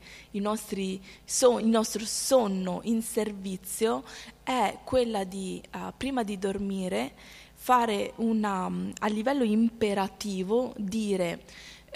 so- 1.24 1.58
il 1.58 1.66
nostro 1.66 2.04
sonno 2.04 2.80
in 2.84 3.02
servizio 3.02 4.04
è 4.42 4.78
quella 4.84 5.24
di, 5.24 5.62
uh, 5.74 5.92
prima 5.96 6.22
di 6.22 6.38
dormire, 6.38 7.12
fare 7.54 8.12
una, 8.16 8.70
a 8.98 9.06
livello 9.08 9.44
imperativo 9.44 10.72
dire 10.76 11.42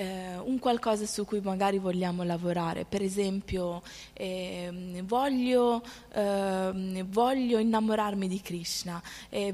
eh, 0.00 0.38
un 0.42 0.58
qualcosa 0.58 1.04
su 1.04 1.26
cui 1.26 1.40
magari 1.40 1.78
vogliamo 1.78 2.22
lavorare, 2.22 2.86
per 2.86 3.02
esempio 3.02 3.82
eh, 4.14 5.02
voglio, 5.04 5.82
eh, 6.14 7.04
voglio, 7.06 7.58
innamorarmi 7.58 8.26
di 8.26 8.40
Krishna, 8.40 9.02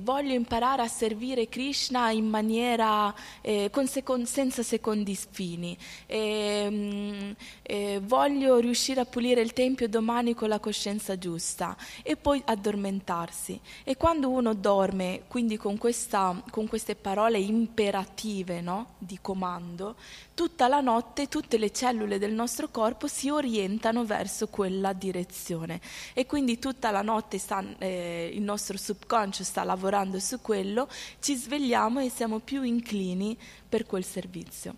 voglio 0.00 0.34
imparare 0.34 0.82
a 0.82 0.88
servire 0.88 1.48
Krishna 1.48 2.10
in 2.10 2.28
maniera 2.28 3.12
eh, 3.40 3.70
second, 3.86 4.26
senza 4.26 4.62
secondi 4.62 5.16
fini, 5.16 5.76
ehm, 6.06 7.34
eh, 7.62 8.00
voglio 8.04 8.58
riuscire 8.58 9.00
a 9.00 9.04
pulire 9.04 9.40
il 9.40 9.52
tempio 9.52 9.88
domani 9.88 10.34
con 10.34 10.48
la 10.48 10.60
coscienza 10.60 11.18
giusta 11.18 11.76
e 12.04 12.16
poi 12.16 12.40
addormentarsi. 12.44 13.60
E 13.82 13.96
quando 13.96 14.30
uno 14.30 14.54
dorme, 14.54 15.22
quindi 15.26 15.56
con, 15.56 15.76
questa, 15.76 16.40
con 16.50 16.68
queste 16.68 16.94
parole 16.94 17.38
imperative 17.38 18.60
no? 18.60 18.94
di 18.98 19.18
comando, 19.20 19.96
tutta 20.36 20.68
la 20.68 20.82
notte 20.82 21.28
tutte 21.28 21.56
le 21.56 21.72
cellule 21.72 22.18
del 22.18 22.34
nostro 22.34 22.68
corpo 22.68 23.06
si 23.08 23.30
orientano 23.30 24.04
verso 24.04 24.48
quella 24.48 24.92
direzione 24.92 25.80
e 26.12 26.26
quindi 26.26 26.58
tutta 26.58 26.90
la 26.90 27.00
notte 27.00 27.38
sta, 27.38 27.64
eh, 27.78 28.30
il 28.34 28.42
nostro 28.42 28.76
subconscio 28.76 29.42
sta 29.42 29.64
lavorando 29.64 30.20
su 30.20 30.42
quello, 30.42 30.90
ci 31.20 31.34
svegliamo 31.34 32.00
e 32.00 32.10
siamo 32.10 32.40
più 32.40 32.62
inclini 32.62 33.34
per 33.66 33.86
quel 33.86 34.04
servizio. 34.04 34.74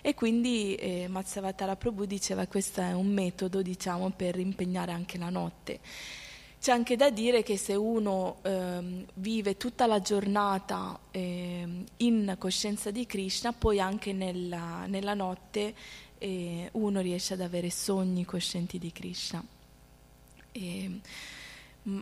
E 0.00 0.14
quindi 0.14 0.74
eh, 0.76 1.06
Mazzavatara 1.06 1.76
Prabhu 1.76 2.06
diceva 2.06 2.44
che 2.44 2.48
questo 2.48 2.80
è 2.80 2.92
un 2.92 3.12
metodo 3.12 3.60
diciamo, 3.60 4.08
per 4.10 4.38
impegnare 4.38 4.92
anche 4.92 5.18
la 5.18 5.28
notte. 5.28 5.80
C'è 6.64 6.72
anche 6.72 6.96
da 6.96 7.10
dire 7.10 7.42
che 7.42 7.58
se 7.58 7.74
uno 7.74 8.38
ehm, 8.40 9.04
vive 9.16 9.58
tutta 9.58 9.84
la 9.84 10.00
giornata 10.00 10.98
ehm, 11.10 11.84
in 11.98 12.36
coscienza 12.38 12.90
di 12.90 13.04
Krishna, 13.04 13.52
poi 13.52 13.80
anche 13.80 14.14
nella, 14.14 14.86
nella 14.86 15.12
notte 15.12 15.74
eh, 16.16 16.70
uno 16.72 17.00
riesce 17.02 17.34
ad 17.34 17.42
avere 17.42 17.68
sogni 17.68 18.24
coscienti 18.24 18.78
di 18.78 18.90
Krishna. 18.92 19.44
E, 20.52 21.00
mh, 21.82 21.98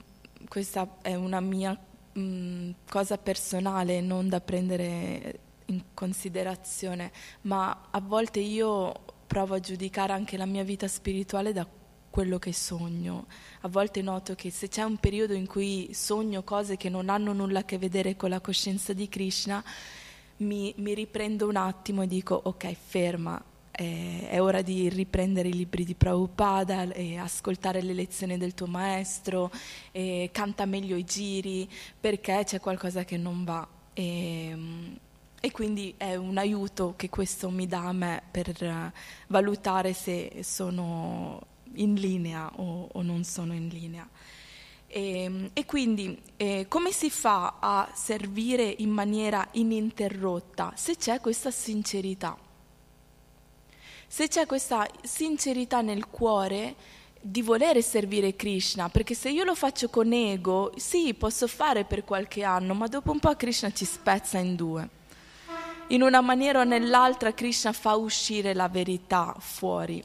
questa 0.46 0.98
è 1.02 1.16
una 1.16 1.40
mia 1.40 1.76
mh, 2.12 2.70
cosa 2.88 3.18
personale, 3.18 4.00
non 4.00 4.28
da 4.28 4.40
prendere 4.40 5.40
in 5.66 5.82
considerazione, 5.92 7.10
ma 7.40 7.88
a 7.90 8.00
volte 8.00 8.38
io 8.38 8.94
provo 9.26 9.54
a 9.54 9.60
giudicare 9.60 10.12
anche 10.12 10.36
la 10.36 10.46
mia 10.46 10.62
vita 10.62 10.86
spirituale 10.86 11.52
da 11.52 11.66
quello 12.12 12.38
che 12.38 12.52
sogno. 12.52 13.26
A 13.62 13.68
volte 13.68 14.02
noto 14.02 14.34
che 14.34 14.50
se 14.50 14.68
c'è 14.68 14.82
un 14.82 14.98
periodo 14.98 15.32
in 15.32 15.46
cui 15.46 15.88
sogno 15.94 16.42
cose 16.42 16.76
che 16.76 16.90
non 16.90 17.08
hanno 17.08 17.32
nulla 17.32 17.60
a 17.60 17.64
che 17.64 17.78
vedere 17.78 18.16
con 18.16 18.28
la 18.28 18.40
coscienza 18.40 18.92
di 18.92 19.08
Krishna, 19.08 19.64
mi, 20.36 20.74
mi 20.76 20.94
riprendo 20.94 21.48
un 21.48 21.56
attimo 21.56 22.02
e 22.02 22.06
dico 22.06 22.38
ok, 22.44 22.74
ferma, 22.74 23.42
è, 23.70 24.28
è, 24.28 24.42
ora 24.42 24.60
di 24.60 24.90
riprendere 24.90 25.48
i 25.48 25.54
libri 25.54 25.84
di 25.84 25.94
Prabhupada 25.94 26.92
e 26.92 27.16
ascoltare 27.16 27.80
le 27.80 27.94
lezioni 27.94 28.36
del 28.36 28.52
tuo 28.52 28.66
maestro, 28.66 29.50
e 29.90 30.28
canta 30.32 30.66
meglio 30.66 30.96
i 30.96 31.04
giri 31.04 31.68
perché 31.98 32.42
c'è 32.44 32.60
qualcosa 32.60 33.04
che 33.04 33.16
non 33.16 33.44
va. 33.44 33.66
E, 33.94 34.56
e 35.40 35.50
quindi 35.50 35.94
è 35.96 36.14
un 36.14 36.36
aiuto 36.36 36.92
che 36.94 37.08
questo 37.08 37.48
mi 37.48 37.66
dà 37.66 37.88
a 37.88 37.92
me 37.92 38.22
per 38.30 38.92
valutare 39.28 39.94
se 39.94 40.40
sono 40.42 41.50
in 41.76 41.94
linea 41.94 42.50
o, 42.56 42.88
o 42.92 43.02
non 43.02 43.24
sono 43.24 43.52
in 43.54 43.68
linea. 43.68 44.08
E, 44.86 45.22
ehm, 45.22 45.50
e 45.52 45.64
quindi 45.64 46.20
eh, 46.36 46.66
come 46.68 46.92
si 46.92 47.08
fa 47.10 47.56
a 47.58 47.90
servire 47.94 48.74
in 48.78 48.90
maniera 48.90 49.48
ininterrotta 49.52 50.74
se 50.76 50.96
c'è 50.96 51.20
questa 51.20 51.50
sincerità? 51.50 52.36
Se 54.06 54.28
c'è 54.28 54.44
questa 54.44 54.86
sincerità 55.02 55.80
nel 55.80 56.08
cuore 56.08 56.74
di 57.18 57.40
volere 57.40 57.80
servire 57.80 58.36
Krishna, 58.36 58.88
perché 58.90 59.14
se 59.14 59.30
io 59.30 59.44
lo 59.44 59.54
faccio 59.54 59.88
con 59.88 60.12
ego, 60.12 60.72
sì, 60.76 61.14
posso 61.14 61.46
fare 61.46 61.84
per 61.84 62.04
qualche 62.04 62.42
anno, 62.42 62.74
ma 62.74 62.88
dopo 62.88 63.12
un 63.12 63.20
po' 63.20 63.34
Krishna 63.36 63.72
ci 63.72 63.86
spezza 63.86 64.38
in 64.38 64.56
due. 64.56 64.88
In 65.88 66.02
una 66.02 66.20
maniera 66.20 66.60
o 66.60 66.64
nell'altra 66.64 67.32
Krishna 67.32 67.72
fa 67.72 67.94
uscire 67.94 68.52
la 68.54 68.68
verità 68.68 69.34
fuori. 69.38 70.02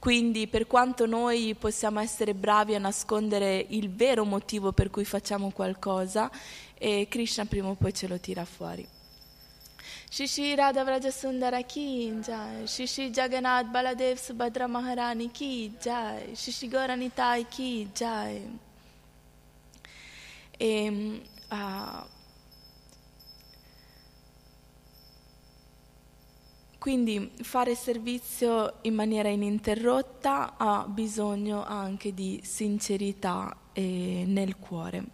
Quindi 0.00 0.46
per 0.46 0.66
quanto 0.66 1.04
noi 1.04 1.54
possiamo 1.58 2.00
essere 2.00 2.32
bravi 2.32 2.74
a 2.74 2.78
nascondere 2.78 3.66
il 3.68 3.90
vero 3.90 4.24
motivo 4.24 4.72
per 4.72 4.88
cui 4.88 5.04
facciamo 5.04 5.50
qualcosa, 5.50 6.30
eh, 6.78 7.06
Krishna 7.06 7.44
prima 7.44 7.68
o 7.68 7.74
poi 7.74 7.92
ce 7.92 8.08
lo 8.08 8.18
tira 8.18 8.46
fuori. 8.46 8.88
Shishi 10.08 10.54
Radha 10.54 10.84
Vraja 10.84 11.10
Sundara 11.10 11.60
ki 11.60 12.18
jai, 12.24 12.66
Shishi 12.66 13.10
Jagannath 13.10 13.70
Baladev 13.70 14.16
Subhadra 14.16 14.66
Maharani 14.66 15.30
ki 15.30 15.76
jai, 15.78 16.34
Shishi 16.34 16.66
Goranitai 16.68 17.46
ki 17.46 17.90
jai. 17.92 18.58
E, 20.56 21.22
uh, 21.50 22.04
Quindi 26.80 27.30
fare 27.42 27.74
servizio 27.74 28.78
in 28.82 28.94
maniera 28.94 29.28
ininterrotta 29.28 30.56
ha 30.56 30.86
bisogno 30.88 31.62
anche 31.62 32.14
di 32.14 32.40
sincerità 32.42 33.54
nel 33.74 34.56
cuore. 34.56 35.04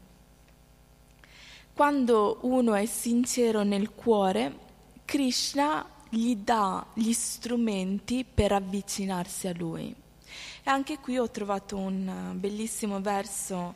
Quando 1.75 2.39
uno 2.43 2.75
è 2.75 2.87
sincero 2.87 3.65
nel 3.65 3.91
cuore, 3.91 4.59
Krishna 5.05 5.85
gli 6.09 6.37
dà 6.37 6.87
gli 6.95 7.13
strumenti 7.13 8.25
per 8.25 8.53
avvicinarsi 8.53 9.49
a 9.49 9.53
lui. 9.53 9.89
E 9.89 10.71
anche 10.71 10.99
qui 10.99 11.19
ho 11.19 11.29
trovato 11.29 11.77
un 11.77 12.37
bellissimo 12.37 13.01
verso 13.01 13.75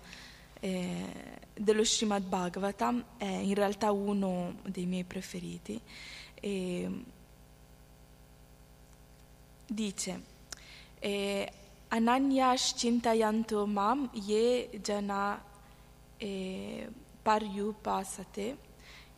eh, 0.61 1.07
dello 1.53 1.83
Srimad 1.83 2.23
Bhagavatam, 2.23 3.05
è 3.17 3.25
in 3.25 3.55
realtà 3.55 3.91
uno 3.91 4.59
dei 4.63 4.87
miei 4.87 5.03
preferiti. 5.03 5.81
E, 6.35 7.19
dice 9.71 10.21
eh, 11.01 11.49
Ananyash 11.91 12.75
chintayanto 12.75 13.67
mam 13.67 14.11
ye 14.13 14.69
jana 14.83 15.41
eh, 16.19 16.89
paryupasate 17.25 18.57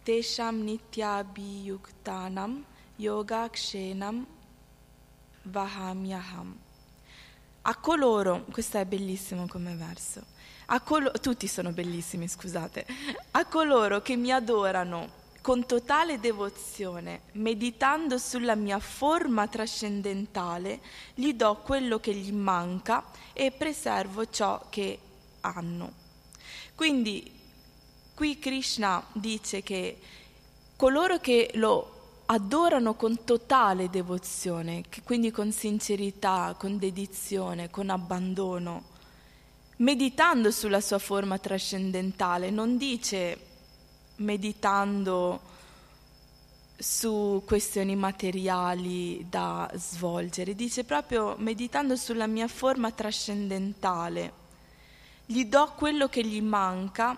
tesham 0.05 0.65
nityabhiyuktanam 0.65 2.65
yogakshenam 2.99 4.27
vahamyaham. 5.45 6.57
A 7.65 7.77
coloro, 7.77 8.45
questo 8.51 8.79
è 8.79 8.85
bellissimo 8.85 9.47
come 9.47 9.77
verso, 9.77 10.25
colo, 10.83 11.13
tutti 11.13 11.47
sono 11.47 11.71
bellissimi, 11.73 12.27
scusate, 12.27 12.85
a 13.33 13.45
coloro 13.47 14.01
che 14.01 14.17
mi 14.17 14.33
adorano 14.33 15.21
con 15.43 15.67
totale 15.67 16.21
devozione, 16.21 17.23
meditando 17.33 18.17
sulla 18.17 18.55
mia 18.55 18.79
forma 18.79 19.49
trascendentale, 19.49 20.81
gli 21.15 21.35
do 21.35 21.57
quello 21.65 21.99
che 21.99 22.15
gli 22.15 22.33
manca 22.33 23.05
e 23.33 23.51
preservo 23.51 24.31
ciò 24.31 24.67
che 24.71 24.99
hanno. 25.41 25.93
Quindi 26.77 27.31
qui 28.15 28.39
Krishna 28.39 29.05
dice 29.13 29.63
che 29.63 29.99
coloro 30.77 31.19
che 31.19 31.51
lo 31.55 32.21
adorano 32.27 32.95
con 32.95 33.25
totale 33.25 33.91
devozione, 33.91 34.85
quindi 35.03 35.33
con 35.33 35.51
sincerità, 35.51 36.55
con 36.57 36.79
dedizione, 36.79 37.69
con 37.69 37.91
abbandono, 37.91 38.85
meditando 39.79 40.53
sulla 40.53 40.81
sua 40.81 40.99
forma 40.99 41.37
trascendentale, 41.39 42.51
non 42.51 42.77
dice 42.77 43.51
meditando 44.17 45.41
su 46.77 47.43
questioni 47.47 47.95
materiali 47.95 49.27
da 49.29 49.71
svolgere, 49.75 50.55
dice 50.55 50.85
proprio 50.85 51.37
meditando 51.39 51.95
sulla 51.97 52.27
mia 52.27 52.49
forma 52.49 52.91
trascendentale, 52.91 54.33
gli 55.27 55.45
do 55.47 55.73
quello 55.77 56.09
che 56.09 56.25
gli 56.25 56.43
manca 56.43 57.17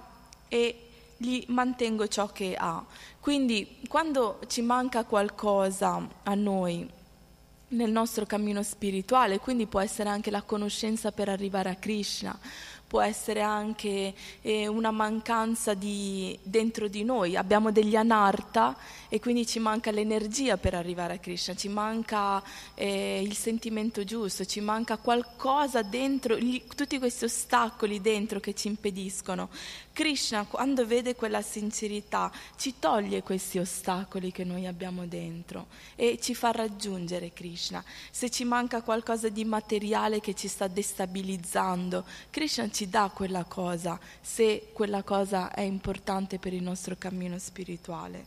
e 0.48 0.88
gli 1.16 1.44
mantengo 1.48 2.06
ciò 2.08 2.28
che 2.28 2.54
ha. 2.58 2.84
Quindi 3.20 3.78
quando 3.88 4.40
ci 4.48 4.60
manca 4.60 5.04
qualcosa 5.04 6.06
a 6.22 6.34
noi 6.34 6.86
nel 7.68 7.90
nostro 7.90 8.26
cammino 8.26 8.62
spirituale, 8.62 9.38
quindi 9.38 9.66
può 9.66 9.80
essere 9.80 10.10
anche 10.10 10.30
la 10.30 10.42
conoscenza 10.42 11.10
per 11.10 11.28
arrivare 11.28 11.70
a 11.70 11.76
Krishna, 11.76 12.38
può 12.94 13.02
essere 13.02 13.40
anche 13.40 14.14
eh, 14.40 14.68
una 14.68 14.92
mancanza 14.92 15.74
di, 15.74 16.38
dentro 16.44 16.86
di 16.86 17.02
noi. 17.02 17.34
Abbiamo 17.34 17.72
degli 17.72 17.96
anarta 17.96 18.76
e 19.08 19.18
quindi 19.18 19.48
ci 19.48 19.58
manca 19.58 19.90
l'energia 19.90 20.58
per 20.58 20.74
arrivare 20.74 21.14
a 21.14 21.18
Krishna, 21.18 21.56
ci 21.56 21.68
manca 21.68 22.40
eh, 22.74 23.20
il 23.20 23.34
sentimento 23.34 24.04
giusto, 24.04 24.44
ci 24.44 24.60
manca 24.60 24.96
qualcosa 24.96 25.82
dentro, 25.82 26.38
gli, 26.38 26.62
tutti 26.72 27.00
questi 27.00 27.24
ostacoli 27.24 28.00
dentro 28.00 28.38
che 28.38 28.54
ci 28.54 28.68
impediscono. 28.68 29.48
Krishna, 29.92 30.44
quando 30.44 30.84
vede 30.84 31.14
quella 31.14 31.40
sincerità, 31.40 32.30
ci 32.56 32.74
toglie 32.80 33.22
questi 33.22 33.60
ostacoli 33.60 34.32
che 34.32 34.42
noi 34.42 34.66
abbiamo 34.66 35.06
dentro 35.06 35.68
e 35.94 36.18
ci 36.20 36.34
fa 36.34 36.50
raggiungere 36.50 37.32
Krishna. 37.32 37.82
Se 38.10 38.28
ci 38.28 38.42
manca 38.42 38.82
qualcosa 38.82 39.28
di 39.28 39.44
materiale 39.44 40.18
che 40.18 40.34
ci 40.34 40.48
sta 40.48 40.66
destabilizzando, 40.66 42.04
Krishna 42.30 42.68
ci 42.70 42.83
dà 42.88 43.10
quella 43.14 43.44
cosa, 43.44 43.98
se 44.20 44.70
quella 44.72 45.02
cosa 45.02 45.52
è 45.52 45.62
importante 45.62 46.38
per 46.38 46.52
il 46.52 46.62
nostro 46.62 46.96
cammino 46.96 47.38
spirituale. 47.38 48.26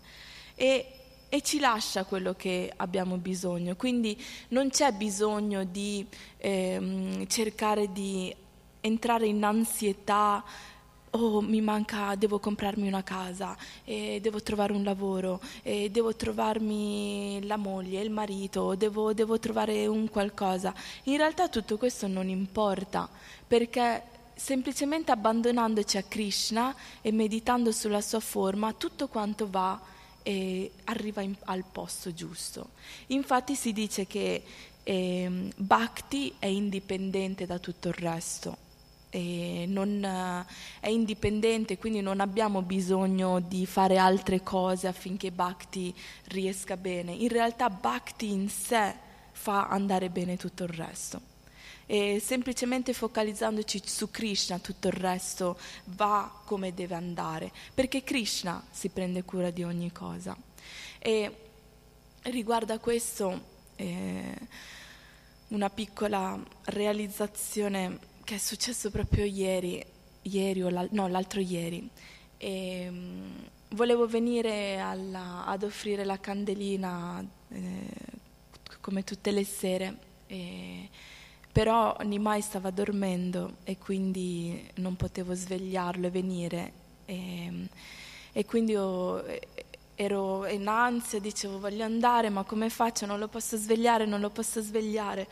E 0.56 0.92
e 1.30 1.42
ci 1.42 1.60
lascia 1.60 2.06
quello 2.06 2.34
che 2.36 2.72
abbiamo 2.78 3.18
bisogno. 3.18 3.76
Quindi 3.76 4.18
non 4.50 4.70
c'è 4.70 4.92
bisogno 4.94 5.66
di 5.66 6.06
ehm, 6.38 7.28
cercare 7.28 7.92
di 7.92 8.34
entrare 8.80 9.28
in 9.28 9.44
ansietà 9.44 10.44
oh 11.12 11.42
mi 11.42 11.62
manca, 11.62 12.16
devo 12.16 12.38
comprarmi 12.40 12.88
una 12.88 13.02
casa, 13.02 13.56
eh, 13.86 14.20
devo 14.22 14.42
trovare 14.42 14.74
un 14.74 14.84
lavoro, 14.84 15.40
eh, 15.64 15.90
devo 15.90 16.16
trovarmi 16.16 17.40
la 17.46 17.58
moglie, 17.58 18.02
il 18.02 18.12
marito, 18.12 18.76
devo, 18.76 19.14
devo 19.14 19.40
trovare 19.40 19.88
un 19.88 20.10
qualcosa. 20.10 20.74
In 21.04 21.18
realtà 21.18 21.48
tutto 21.50 21.78
questo 21.78 22.08
non 22.08 22.28
importa, 22.28 23.10
perché 23.48 24.04
semplicemente 24.38 25.12
abbandonandoci 25.12 25.98
a 25.98 26.04
Krishna 26.04 26.74
e 27.02 27.12
meditando 27.12 27.72
sulla 27.72 28.02
sua 28.02 28.20
forma, 28.22 28.74
tutto 28.74 29.08
quanto 29.08 29.50
va 29.50 29.80
e 30.24 30.72
arriva 30.86 31.22
in, 31.22 31.36
al 31.46 31.64
posto 31.70 32.14
giusto. 32.14 32.70
Infatti 33.08 33.56
si 33.56 33.74
dice 33.74 34.08
che 34.08 34.44
eh, 34.84 35.50
Bhakti 35.56 36.34
è 36.40 36.46
indipendente 36.46 37.46
da 37.46 37.60
tutto 37.60 37.90
il 37.90 37.96
resto 37.96 38.66
non, 39.68 40.04
eh, 40.04 40.46
è 40.80 40.90
indipendente, 40.90 41.78
quindi 41.78 42.02
non 42.02 42.20
abbiamo 42.20 42.62
bisogno 42.62 43.40
di 43.40 43.66
fare 43.66 43.98
altre 43.98 44.44
cose 44.44 44.88
affinché 44.88 45.32
Bhakti 45.32 45.94
riesca 46.26 46.78
bene. 46.78 47.14
In 47.14 47.30
realtà 47.30 47.70
Bhakti 47.70 48.32
in 48.32 48.50
sé 48.50 48.94
fa 49.32 49.68
andare 49.68 50.10
bene 50.10 50.38
tutto 50.38 50.64
il 50.64 50.70
resto. 50.70 51.36
E 51.90 52.22
semplicemente 52.22 52.92
focalizzandoci 52.92 53.82
su 53.86 54.12
Krishna 54.12 54.60
tutto 54.60 54.88
il 54.88 54.94
resto 54.94 55.58
va 55.86 56.42
come 56.44 56.74
deve 56.74 56.96
andare, 56.96 57.50
perché 57.74 58.04
Krishna 58.04 58.62
si 58.70 58.90
prende 58.90 59.24
cura 59.24 59.52
di 59.52 59.64
ogni 59.64 59.94
cosa. 59.94 60.36
E 61.00 61.32
riguardo 62.24 62.74
a 62.74 62.80
questo, 62.80 63.42
eh, 63.78 64.36
una 65.50 65.70
piccola 65.70 66.38
realizzazione 66.66 68.00
che 68.26 68.36
è 68.36 68.38
successo 68.38 68.92
proprio 68.92 69.24
ieri, 69.24 69.82
ieri 70.24 70.62
o 70.62 70.70
l'al- 70.70 70.90
no, 70.92 71.08
l'altro 71.08 71.40
ieri. 71.40 71.90
E, 72.36 72.86
um, 72.90 73.48
volevo 73.70 74.08
venire 74.08 74.80
alla, 74.80 75.46
ad 75.46 75.64
offrire 75.64 76.04
la 76.04 76.20
candelina 76.20 77.26
eh, 77.50 77.90
come 78.82 79.06
tutte 79.06 79.32
le 79.32 79.46
sere, 79.46 79.98
e, 80.28 80.90
però 81.58 81.98
Nimai 82.04 82.40
stava 82.42 82.70
dormendo 82.70 83.56
e 83.64 83.80
quindi 83.80 84.64
non 84.76 84.96
potevo 84.96 85.34
svegliarlo 85.34 86.06
e 86.06 86.10
venire. 86.12 86.72
E, 87.06 87.52
e 88.32 88.46
quindi 88.46 88.76
ho, 88.76 89.26
ero 89.96 90.46
in 90.46 90.68
ansia, 90.68 91.20
dicevo 91.20 91.58
voglio 91.58 91.84
andare, 91.84 92.30
ma 92.30 92.44
come 92.44 92.70
faccio? 92.70 93.08
Non 93.08 93.18
lo 93.18 93.28
posso 93.28 93.58
svegliare, 93.58 94.06
non 94.06 94.20
lo 94.20 94.30
posso 94.30 94.62
svegliare 94.62 95.28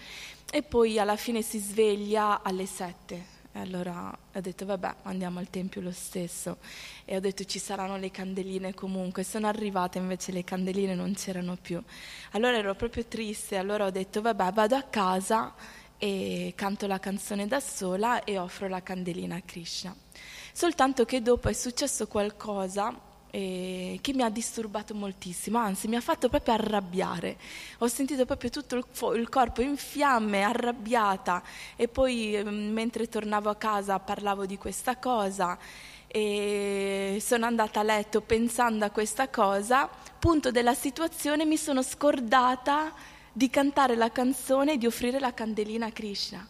e 0.52 0.64
poi 0.64 0.98
alla 0.98 1.16
fine 1.16 1.44
si 1.44 1.60
sveglia 1.60 2.42
alle 2.42 2.66
sette. 2.66 3.34
E 3.52 3.60
allora 3.60 4.18
ho 4.34 4.42
detto 4.42 4.66
vabbè 4.66 4.96
andiamo 5.04 5.38
al 5.38 5.52
tempio 5.52 5.80
lo 5.80 5.92
stesso 5.92 6.58
e 7.06 7.16
ho 7.16 7.20
detto 7.20 7.46
ci 7.46 7.60
saranno 7.60 7.98
le 7.98 8.10
candeline 8.10 8.74
comunque, 8.74 9.24
sono 9.24 9.46
arrivate 9.46 10.00
invece 10.00 10.32
le 10.32 10.44
candeline 10.44 10.96
non 10.96 11.14
c'erano 11.14 11.56
più. 11.56 11.80
Allora 12.32 12.58
ero 12.58 12.74
proprio 12.74 13.06
triste, 13.06 13.58
allora 13.58 13.86
ho 13.86 13.92
detto 13.92 14.24
vabbè 14.24 14.52
vado 14.54 14.76
a 14.76 14.82
casa 14.82 15.54
e 16.06 16.54
canto 16.56 16.86
la 16.86 17.00
canzone 17.00 17.48
da 17.48 17.60
sola 17.60 18.24
e 18.24 18.38
offro 18.38 18.68
la 18.68 18.84
candelina 18.84 19.38
a 19.38 19.42
Krishna. 19.44 19.96
Soltanto 20.54 21.04
che 21.04 21.24
dopo 21.24 21.50
è 21.50 21.54
successo 21.54 22.06
qualcosa 22.06 22.94
eh, 23.32 23.98
che 24.02 24.14
mi 24.14 24.22
ha 24.22 24.30
disturbato 24.30 24.94
moltissimo, 24.94 25.58
anzi 25.58 25.88
mi 25.88 25.96
ha 25.96 26.02
fatto 26.02 26.30
proprio 26.30 26.54
arrabbiare. 26.54 27.38
Ho 27.80 27.88
sentito 27.88 28.26
proprio 28.26 28.52
tutto 28.52 28.76
il, 28.76 28.86
il 29.16 29.30
corpo 29.30 29.64
in 29.64 29.78
fiamme, 29.78 30.44
arrabbiata 30.44 31.42
e 31.76 31.88
poi 31.88 32.36
eh, 32.36 32.44
mentre 32.44 33.10
tornavo 33.10 33.50
a 33.50 33.56
casa 33.56 33.98
parlavo 33.98 34.46
di 34.46 34.60
questa 34.60 34.98
cosa 34.98 35.58
e 36.06 37.18
sono 37.20 37.48
andata 37.48 37.80
a 37.80 37.84
letto 37.84 38.22
pensando 38.22 38.86
a 38.86 38.92
questa 38.92 39.28
cosa, 39.30 39.90
punto 40.20 40.52
della 40.52 40.76
situazione 40.76 41.46
mi 41.46 41.58
sono 41.58 41.82
scordata 41.82 42.94
di 43.36 43.50
cantare 43.50 43.98
la 43.98 44.14
canzone 44.14 44.74
e 44.74 44.78
di 44.78 44.86
offrire 44.86 45.20
la 45.20 45.34
candelina 45.34 45.88
a 45.88 45.92
Krishna. 45.92 46.48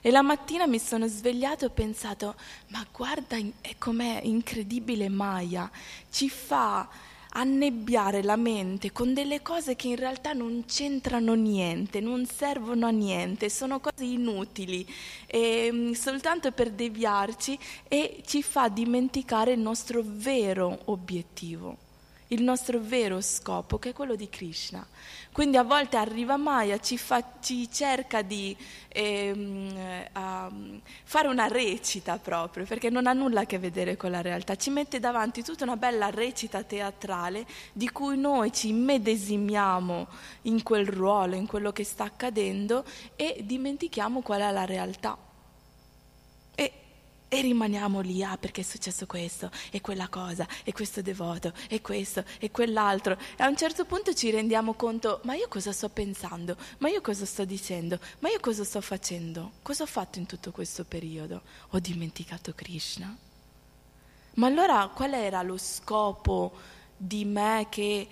E 0.00 0.10
la 0.10 0.22
mattina 0.22 0.66
mi 0.66 0.80
sono 0.80 1.06
svegliato 1.06 1.64
e 1.64 1.68
ho 1.68 1.70
pensato, 1.70 2.34
ma 2.68 2.84
guarda 2.92 3.36
com'è 3.78 4.22
incredibile 4.24 5.08
Maya, 5.08 5.70
ci 6.10 6.28
fa 6.28 6.88
annebbiare 7.28 8.24
la 8.24 8.34
mente 8.34 8.90
con 8.90 9.14
delle 9.14 9.40
cose 9.40 9.76
che 9.76 9.86
in 9.86 9.96
realtà 9.96 10.32
non 10.32 10.64
c'entrano 10.66 11.34
niente, 11.34 12.00
non 12.00 12.26
servono 12.26 12.86
a 12.86 12.90
niente, 12.90 13.48
sono 13.48 13.78
cose 13.78 14.04
inutili, 14.04 14.84
eh, 15.26 15.92
soltanto 15.94 16.50
per 16.50 16.72
deviarci 16.72 17.56
e 17.86 18.22
ci 18.26 18.42
fa 18.42 18.68
dimenticare 18.68 19.52
il 19.52 19.60
nostro 19.60 20.02
vero 20.04 20.80
obiettivo 20.86 21.84
il 22.28 22.42
nostro 22.42 22.78
vero 22.80 23.20
scopo, 23.20 23.78
che 23.78 23.90
è 23.90 23.92
quello 23.92 24.16
di 24.16 24.28
Krishna. 24.28 24.86
Quindi 25.32 25.58
a 25.58 25.62
volte 25.62 25.96
arriva 25.96 26.36
Maya, 26.36 26.78
ci, 26.78 26.96
fa, 26.96 27.22
ci 27.40 27.70
cerca 27.70 28.22
di 28.22 28.56
ehm, 28.88 30.08
um, 30.14 30.80
fare 31.04 31.28
una 31.28 31.46
recita 31.46 32.16
proprio, 32.18 32.64
perché 32.64 32.88
non 32.88 33.06
ha 33.06 33.12
nulla 33.12 33.40
a 33.42 33.44
che 33.44 33.58
vedere 33.58 33.96
con 33.96 34.10
la 34.10 34.22
realtà, 34.22 34.56
ci 34.56 34.70
mette 34.70 34.98
davanti 34.98 35.42
tutta 35.42 35.64
una 35.64 35.76
bella 35.76 36.08
recita 36.08 36.62
teatrale 36.62 37.46
di 37.72 37.90
cui 37.90 38.16
noi 38.16 38.52
ci 38.52 38.72
medesimiamo 38.72 40.06
in 40.42 40.62
quel 40.62 40.86
ruolo, 40.86 41.34
in 41.34 41.46
quello 41.46 41.70
che 41.72 41.84
sta 41.84 42.04
accadendo 42.04 42.84
e 43.14 43.42
dimentichiamo 43.44 44.22
qual 44.22 44.40
è 44.40 44.50
la 44.50 44.64
realtà. 44.64 45.25
E 47.36 47.42
rimaniamo 47.42 48.00
lì, 48.00 48.24
ah 48.24 48.38
perché 48.38 48.62
è 48.62 48.64
successo 48.64 49.04
questo 49.04 49.50
e 49.70 49.82
quella 49.82 50.08
cosa 50.08 50.48
e 50.64 50.72
questo 50.72 51.02
devoto 51.02 51.52
e 51.68 51.82
questo 51.82 52.24
e 52.38 52.50
quell'altro. 52.50 53.18
E 53.36 53.42
a 53.42 53.48
un 53.48 53.58
certo 53.58 53.84
punto 53.84 54.14
ci 54.14 54.30
rendiamo 54.30 54.72
conto, 54.72 55.20
ma 55.24 55.34
io 55.34 55.46
cosa 55.46 55.70
sto 55.70 55.90
pensando? 55.90 56.56
Ma 56.78 56.88
io 56.88 57.02
cosa 57.02 57.26
sto 57.26 57.44
dicendo? 57.44 57.98
Ma 58.20 58.30
io 58.30 58.40
cosa 58.40 58.64
sto 58.64 58.80
facendo? 58.80 59.52
Cosa 59.60 59.82
ho 59.82 59.86
fatto 59.86 60.18
in 60.18 60.24
tutto 60.24 60.50
questo 60.50 60.84
periodo? 60.84 61.42
Ho 61.72 61.78
dimenticato 61.78 62.54
Krishna? 62.54 63.14
Ma 64.36 64.46
allora 64.46 64.90
qual 64.94 65.12
era 65.12 65.42
lo 65.42 65.58
scopo 65.58 66.52
di 66.96 67.26
me 67.26 67.66
che 67.68 68.08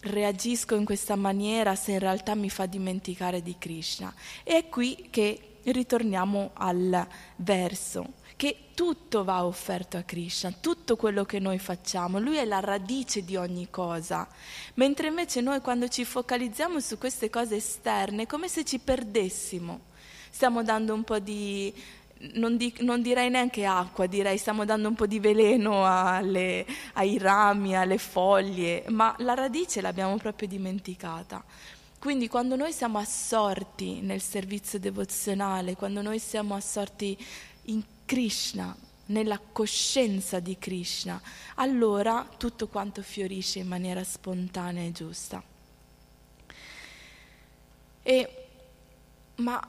reagisco 0.00 0.74
in 0.74 0.84
questa 0.84 1.14
maniera 1.14 1.76
se 1.76 1.92
in 1.92 2.00
realtà 2.00 2.34
mi 2.34 2.50
fa 2.50 2.66
dimenticare 2.66 3.40
di 3.40 3.54
Krishna? 3.56 4.12
E 4.42 4.56
è 4.56 4.68
qui 4.68 5.06
che 5.10 5.58
ritorniamo 5.62 6.50
al 6.54 7.06
verso 7.36 8.22
che 8.36 8.56
tutto 8.74 9.22
va 9.22 9.44
offerto 9.44 9.96
a 9.96 10.02
Krishna, 10.02 10.52
tutto 10.60 10.96
quello 10.96 11.24
che 11.24 11.38
noi 11.38 11.58
facciamo, 11.58 12.18
lui 12.18 12.36
è 12.36 12.44
la 12.44 12.60
radice 12.60 13.24
di 13.24 13.36
ogni 13.36 13.68
cosa, 13.70 14.28
mentre 14.74 15.08
invece 15.08 15.40
noi 15.40 15.60
quando 15.60 15.88
ci 15.88 16.04
focalizziamo 16.04 16.80
su 16.80 16.98
queste 16.98 17.30
cose 17.30 17.56
esterne 17.56 18.22
è 18.22 18.26
come 18.26 18.48
se 18.48 18.64
ci 18.64 18.78
perdessimo, 18.78 19.80
stiamo 20.30 20.64
dando 20.64 20.94
un 20.94 21.04
po' 21.04 21.20
di, 21.20 21.72
non, 22.32 22.56
di, 22.56 22.74
non 22.80 23.02
direi 23.02 23.30
neanche 23.30 23.64
acqua, 23.64 24.06
direi 24.06 24.36
stiamo 24.36 24.64
dando 24.64 24.88
un 24.88 24.94
po' 24.94 25.06
di 25.06 25.20
veleno 25.20 25.86
alle, 25.86 26.66
ai 26.94 27.18
rami, 27.18 27.76
alle 27.76 27.98
foglie, 27.98 28.84
ma 28.88 29.14
la 29.18 29.34
radice 29.34 29.80
l'abbiamo 29.80 30.16
proprio 30.16 30.48
dimenticata. 30.48 31.44
Quindi 32.00 32.28
quando 32.28 32.56
noi 32.56 32.72
siamo 32.72 32.98
assorti 32.98 34.00
nel 34.00 34.20
servizio 34.20 34.78
devozionale, 34.78 35.74
quando 35.74 36.02
noi 36.02 36.18
siamo 36.18 36.54
assorti 36.54 37.16
in 37.68 37.82
Krishna, 38.04 38.76
nella 39.06 39.38
coscienza 39.38 40.40
di 40.40 40.58
Krishna, 40.58 41.20
allora 41.56 42.28
tutto 42.36 42.68
quanto 42.68 43.02
fiorisce 43.02 43.58
in 43.58 43.68
maniera 43.68 44.02
spontanea 44.04 44.84
e 44.84 44.92
giusta. 44.92 45.42
E, 48.02 48.46
ma 49.36 49.68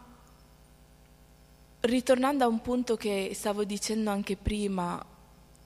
ritornando 1.82 2.44
a 2.44 2.48
un 2.48 2.62
punto 2.62 2.96
che 2.96 3.32
stavo 3.34 3.64
dicendo 3.64 4.10
anche 4.10 4.36
prima, 4.36 5.04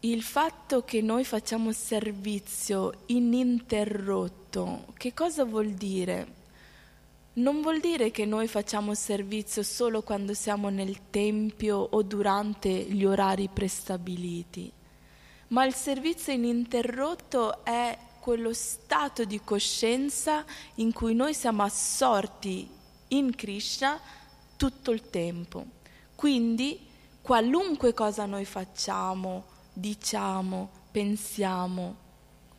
il 0.01 0.21
fatto 0.21 0.83
che 0.83 1.01
noi 1.01 1.23
facciamo 1.25 1.71
servizio 1.71 3.03
ininterrotto, 3.07 4.85
che 4.93 5.13
cosa 5.13 5.43
vuol 5.43 5.71
dire? 5.71 6.37
Non 7.39 7.61
vuol 7.61 7.79
dire 7.79 8.11
che 8.11 8.25
noi 8.25 8.49
facciamo 8.49 8.93
servizio 8.93 9.63
solo 9.63 10.01
quando 10.01 10.33
siamo 10.33 10.67
nel 10.67 11.09
tempio 11.09 11.77
o 11.77 12.01
durante 12.01 12.69
gli 12.69 13.05
orari 13.05 13.47
prestabiliti, 13.47 14.69
ma 15.47 15.63
il 15.63 15.73
servizio 15.73 16.33
ininterrotto 16.33 17.63
è 17.63 17.97
quello 18.19 18.51
stato 18.51 19.23
di 19.23 19.39
coscienza 19.41 20.43
in 20.75 20.91
cui 20.91 21.15
noi 21.15 21.33
siamo 21.33 21.63
assorti 21.63 22.69
in 23.07 23.33
Krishna 23.33 23.97
tutto 24.57 24.91
il 24.91 25.09
tempo. 25.09 25.65
Quindi 26.15 26.77
qualunque 27.21 27.93
cosa 27.93 28.25
noi 28.25 28.43
facciamo, 28.43 29.45
diciamo, 29.71 30.69
pensiamo, 30.91 32.07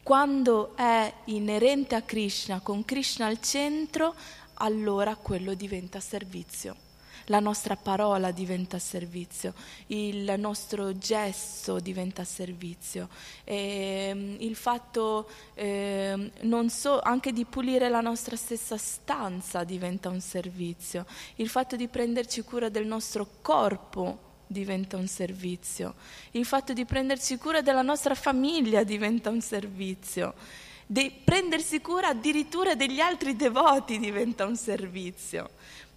quando 0.02 0.74
è 0.74 1.12
inerente 1.26 1.94
a 1.94 2.02
Krishna, 2.02 2.60
con 2.60 2.84
Krishna 2.84 3.26
al 3.26 3.40
centro, 3.40 4.14
allora 4.60 5.16
quello 5.16 5.54
diventa 5.54 6.00
servizio. 6.00 6.88
La 7.26 7.38
nostra 7.38 7.76
parola 7.76 8.32
diventa 8.32 8.78
servizio, 8.78 9.54
il 9.88 10.34
nostro 10.38 10.96
gesto 10.98 11.78
diventa 11.78 12.24
servizio, 12.24 13.08
e, 13.44 14.08
ehm, 14.08 14.36
il 14.40 14.56
fatto 14.56 15.28
eh, 15.54 16.32
so, 16.68 16.98
anche 17.00 17.32
di 17.32 17.44
pulire 17.44 17.88
la 17.88 18.00
nostra 18.00 18.34
stessa 18.36 18.76
stanza 18.76 19.62
diventa 19.64 20.08
un 20.08 20.20
servizio, 20.20 21.06
il 21.36 21.48
fatto 21.48 21.76
di 21.76 21.86
prenderci 21.86 22.42
cura 22.42 22.68
del 22.68 22.86
nostro 22.86 23.26
corpo 23.42 24.28
diventa 24.46 24.96
un 24.96 25.06
servizio, 25.06 25.94
il 26.32 26.44
fatto 26.44 26.72
di 26.72 26.84
prendersi 26.84 27.36
cura 27.38 27.60
della 27.60 27.82
nostra 27.82 28.16
famiglia 28.16 28.82
diventa 28.82 29.30
un 29.30 29.40
servizio. 29.40 30.34
De 30.92 31.12
prendersi 31.22 31.80
cura 31.80 32.08
addirittura 32.08 32.74
degli 32.74 32.98
altri 32.98 33.36
devoti 33.36 34.00
diventa 34.00 34.44
un 34.44 34.56
servizio. 34.56 35.50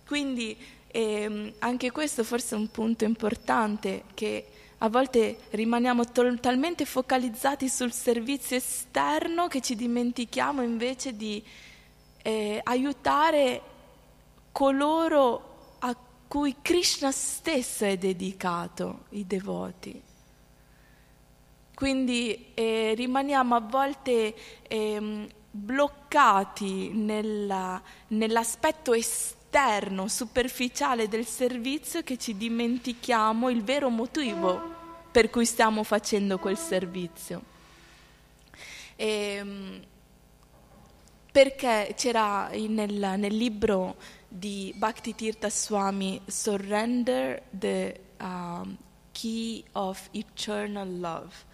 Quindi 0.06 0.56
ehm, 0.86 1.54
anche 1.58 1.90
questo 1.90 2.24
forse 2.24 2.54
è 2.54 2.60
un 2.60 2.70
punto 2.70 3.04
importante 3.04 4.04
che 4.14 4.46
a 4.78 4.90
volte 4.90 5.46
rimaniamo 5.50 6.12
totalmente 6.12 6.86
focalizzati 6.86 7.70
sul 7.70 7.92
servizio 7.92 8.56
esterno 8.56 9.48
che 9.48 9.62
ci 9.62 9.76
dimentichiamo 9.76 10.62
invece 10.62 11.18
di 11.18 11.44
eh, 12.22 12.62
aiutare 12.64 13.62
coloro 14.52 15.78
a 15.80 15.96
cui 16.28 16.58
Krishna 16.62 17.12
stesso 17.12 17.84
è 17.86 17.98
dedicato, 17.98 19.06
i 19.10 19.26
devoti. 19.26 20.00
Quindi 21.84 22.52
eh, 22.54 22.94
rimaniamo 22.96 23.56
a 23.56 23.60
volte 23.60 24.34
eh, 24.70 25.28
bloccati 25.52 26.92
nella, 26.94 27.82
nell'aspetto 28.08 28.94
esterno 28.94 30.08
superficiale 30.08 31.10
del 31.10 31.26
servizio 31.26 32.02
che 32.02 32.18
ci 32.18 32.38
dimentichiamo 32.38 33.50
il 33.50 33.66
vero 33.66 33.90
motivo 33.90 34.62
per 35.12 35.30
cui 35.30 35.46
stiamo 35.46 35.84
facendo 35.84 36.40
quel 36.40 36.58
servizio. 36.58 37.42
E, 38.96 39.08
ehm, 39.36 39.84
perché 41.34 41.96
c'era 41.98 42.48
nel, 42.54 43.16
nel, 43.18 43.36
libro 43.36 43.98
di 44.26 44.74
Bhakti 44.78 45.16
Tirtha 45.16 45.50
Swami 45.50 46.22
Surrender 46.28 47.42
the 47.50 48.00
um, 48.22 48.78
Key 49.12 49.66
of 49.74 50.08
Eternal 50.14 50.88
Love. 50.88 51.52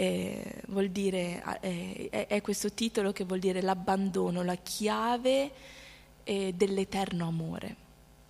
Eh, 0.00 0.62
vuol 0.68 0.90
dire, 0.90 1.42
eh, 1.60 2.08
è, 2.08 2.26
è 2.28 2.40
questo 2.40 2.72
titolo 2.72 3.10
che 3.10 3.24
vuol 3.24 3.40
dire 3.40 3.60
l'abbandono, 3.60 4.44
la 4.44 4.54
chiave 4.54 5.50
e 6.22 6.52
dell'eterno 6.54 7.26
amore. 7.26 7.74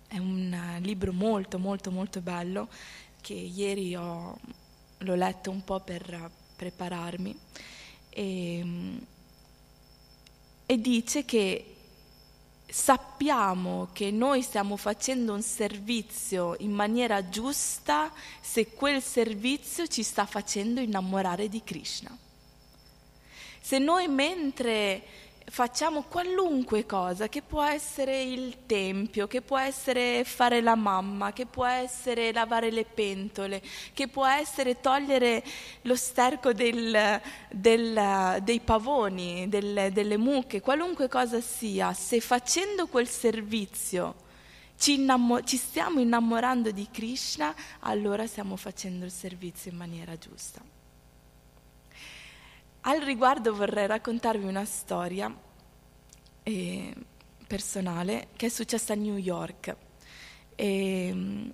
È 0.07 0.17
un 0.17 0.79
libro 0.81 1.13
molto 1.13 1.59
molto 1.59 1.91
molto 1.91 2.21
bello 2.21 2.69
che 3.21 3.33
ieri 3.33 3.95
ho, 3.95 4.39
l'ho 4.97 5.15
letto 5.15 5.51
un 5.51 5.63
po' 5.63 5.79
per 5.79 6.31
prepararmi 6.55 7.37
e, 8.09 8.65
e 10.65 10.81
dice 10.81 11.25
che 11.25 11.75
sappiamo 12.69 13.89
che 13.93 14.11
noi 14.11 14.41
stiamo 14.41 14.77
facendo 14.77 15.33
un 15.33 15.41
servizio 15.41 16.55
in 16.59 16.71
maniera 16.71 17.27
giusta 17.29 18.11
se 18.39 18.73
quel 18.73 19.01
servizio 19.01 19.87
ci 19.87 20.03
sta 20.03 20.25
facendo 20.25 20.79
innamorare 20.79 21.49
di 21.49 21.63
Krishna. 21.63 22.15
Se 23.59 23.77
noi 23.77 24.07
mentre 24.07 25.03
facciamo 25.49 26.03
qualunque 26.03 26.85
cosa, 26.85 27.27
che 27.27 27.41
può 27.41 27.63
essere 27.63 28.21
il 28.21 28.65
tempio, 28.65 29.27
che 29.27 29.41
può 29.41 29.57
essere 29.57 30.23
fare 30.23 30.61
la 30.61 30.75
mamma, 30.75 31.33
che 31.33 31.45
può 31.45 31.65
essere 31.65 32.31
lavare 32.31 32.71
le 32.71 32.85
pentole, 32.85 33.61
che 33.93 34.07
può 34.07 34.25
essere 34.25 34.79
togliere 34.79 35.43
lo 35.83 35.95
sterco 35.95 36.53
del, 36.53 37.21
del, 37.49 38.39
dei 38.43 38.59
pavoni, 38.59 39.49
del, 39.49 39.89
delle 39.91 40.17
mucche, 40.17 40.61
qualunque 40.61 41.07
cosa 41.07 41.41
sia, 41.41 41.93
se 41.93 42.19
facendo 42.19 42.87
quel 42.87 43.07
servizio 43.07 44.27
ci, 44.77 44.93
innamo- 44.93 45.41
ci 45.43 45.57
stiamo 45.57 45.99
innamorando 45.99 46.71
di 46.71 46.87
Krishna, 46.89 47.53
allora 47.79 48.25
stiamo 48.27 48.55
facendo 48.55 49.05
il 49.05 49.11
servizio 49.11 49.71
in 49.71 49.77
maniera 49.77 50.17
giusta. 50.17 50.78
Al 52.89 53.01
riguardo 53.01 53.53
vorrei 53.53 53.85
raccontarvi 53.85 54.47
una 54.47 54.65
storia 54.65 55.31
eh, 56.41 56.95
personale 57.45 58.29
che 58.35 58.47
è 58.47 58.49
successa 58.49 58.93
a 58.93 58.95
New 58.95 59.15
York. 59.15 59.75
E, 60.55 61.11
mm, 61.13 61.49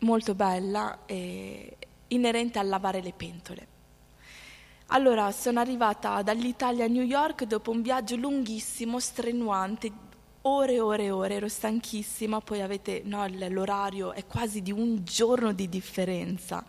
molto 0.00 0.34
bella, 0.34 0.98
e 1.06 1.78
inerente 2.08 2.58
a 2.58 2.62
lavare 2.62 3.00
le 3.00 3.14
pentole. 3.16 3.66
Allora, 4.88 5.32
sono 5.32 5.60
arrivata 5.60 6.20
dall'Italia 6.20 6.84
a 6.84 6.88
New 6.88 7.02
York 7.02 7.44
dopo 7.44 7.70
un 7.70 7.80
viaggio 7.80 8.16
lunghissimo, 8.16 9.00
strenuante, 9.00 9.90
ore 10.42 10.74
e 10.74 10.80
ore 10.80 11.04
e 11.04 11.10
ore, 11.10 11.34
ero 11.36 11.48
stanchissima, 11.48 12.42
poi 12.42 12.60
avete, 12.60 13.00
no, 13.02 13.26
l'orario 13.48 14.12
è 14.12 14.26
quasi 14.26 14.60
di 14.60 14.72
un 14.72 15.04
giorno 15.04 15.54
di 15.54 15.70
differenza 15.70 16.62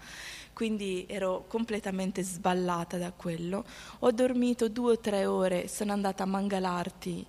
quindi 0.60 1.06
ero 1.08 1.46
completamente 1.48 2.22
sballata 2.22 2.98
da 2.98 3.14
quello. 3.14 3.64
Ho 4.00 4.12
dormito 4.12 4.68
due 4.68 4.92
o 4.92 5.00
tre 5.00 5.26
ore, 5.26 5.70
sono 5.70 5.94
andata 5.94 6.24
a 6.24 6.26
Mangalarti 6.26 7.26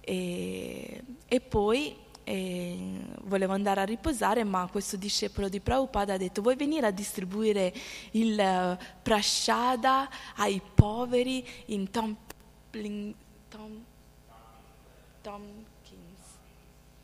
e, 0.00 1.04
e 1.28 1.40
poi 1.42 1.94
e 2.24 2.78
volevo 3.24 3.52
andare 3.52 3.82
a 3.82 3.84
riposare, 3.84 4.44
ma 4.44 4.66
questo 4.72 4.96
discepolo 4.96 5.50
di 5.50 5.60
Prabhupada 5.60 6.14
ha 6.14 6.16
detto 6.16 6.40
vuoi 6.40 6.56
venire 6.56 6.86
a 6.86 6.90
distribuire 6.90 7.70
il 8.12 8.38
uh, 8.38 8.82
prashada 9.02 10.08
ai 10.36 10.62
poveri 10.74 11.46
in 11.66 11.90
Tom, 11.90 12.16
Tom, 12.70 13.84
Tompkins, 15.20 16.20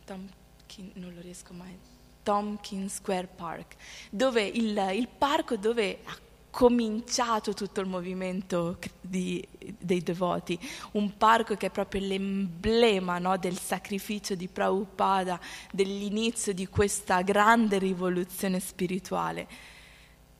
Tompkins, 0.07 0.95
non 0.95 1.12
lo 1.12 1.20
riesco 1.20 1.53
mai 1.53 1.96
Tompkins 2.27 2.97
Square 2.97 3.29
Park, 3.29 3.77
dove 4.11 4.43
il, 4.43 4.77
il 4.95 5.07
parco 5.07 5.57
dove 5.57 6.01
ha 6.07 6.16
cominciato 6.51 7.55
tutto 7.55 7.81
il 7.81 7.87
movimento 7.87 8.79
di, 9.01 9.47
dei 9.79 10.03
devoti, 10.03 10.59
un 10.93 11.16
parco 11.16 11.55
che 11.55 11.66
è 11.66 11.70
proprio 11.70 12.01
l'emblema 12.01 13.18
no, 13.18 13.37
del 13.37 13.57
sacrificio 13.57 14.35
di 14.35 14.49
Prabhupada, 14.49 15.39
dell'inizio 15.70 16.53
di 16.53 16.66
questa 16.66 17.22
grande 17.22 17.79
rivoluzione 17.79 18.59
spirituale 18.59 19.47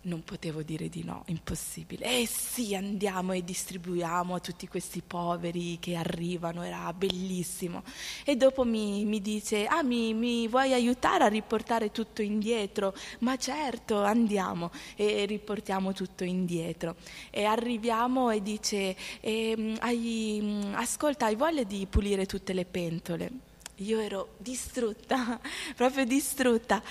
non 0.07 0.23
potevo 0.23 0.63
dire 0.63 0.89
di 0.89 1.05
no, 1.05 1.23
impossibile. 1.27 2.21
Eh 2.21 2.27
sì, 2.27 2.75
andiamo 2.75 3.33
e 3.33 3.45
distribuiamo 3.45 4.35
a 4.35 4.41
tutti 4.41 4.67
questi 4.69 5.03
poveri 5.07 5.79
che 5.81 5.95
arrivano, 5.95 6.63
era 6.63 6.93
bellissimo. 6.93 7.83
E 8.25 8.37
dopo 8.37 8.65
mi, 8.65 9.05
mi 9.05 9.21
dice, 9.21 9.67
ah 9.67 9.83
mi, 9.83 10.15
mi, 10.15 10.49
vuoi 10.49 10.73
aiutare 10.73 11.25
a 11.25 11.29
riportare 11.29 11.91
tutto 11.91 12.23
indietro? 12.23 12.95
Ma 13.21 13.37
certo, 13.37 14.03
andiamo 14.03 14.71
e 14.95 15.25
riportiamo 15.27 15.93
tutto 15.93 16.25
indietro. 16.25 16.97
E 17.31 17.45
arriviamo 17.45 18.31
e 18.31 18.43
dice, 18.43 18.97
eh, 19.21 19.75
hai, 19.81 20.71
ascolta, 20.75 21.27
hai 21.27 21.37
voglia 21.37 21.65
di 21.65 21.87
pulire 21.89 22.27
tutte 22.27 22.53
le 22.53 22.65
pentole? 22.65 23.31
Io 23.81 24.01
ero 24.01 24.35
distrutta, 24.39 25.39
proprio 25.77 26.05
distrutta. 26.05 26.83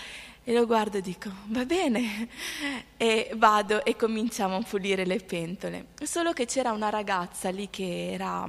E 0.47 0.53
lo 0.53 0.67
guardo 0.67 0.97
e 0.97 1.01
dico, 1.01 1.31
va 1.47 1.65
bene, 1.65 2.29
e 2.97 3.31
vado 3.35 3.83
e 3.83 3.95
cominciamo 3.95 4.57
a 4.57 4.61
pulire 4.61 5.03
le 5.03 5.17
pentole. 5.17 5.87
Solo 6.03 6.33
che 6.33 6.45
c'era 6.45 6.71
una 6.71 6.89
ragazza 6.89 7.49
lì 7.49 7.67
che 7.71 8.11
era 8.11 8.47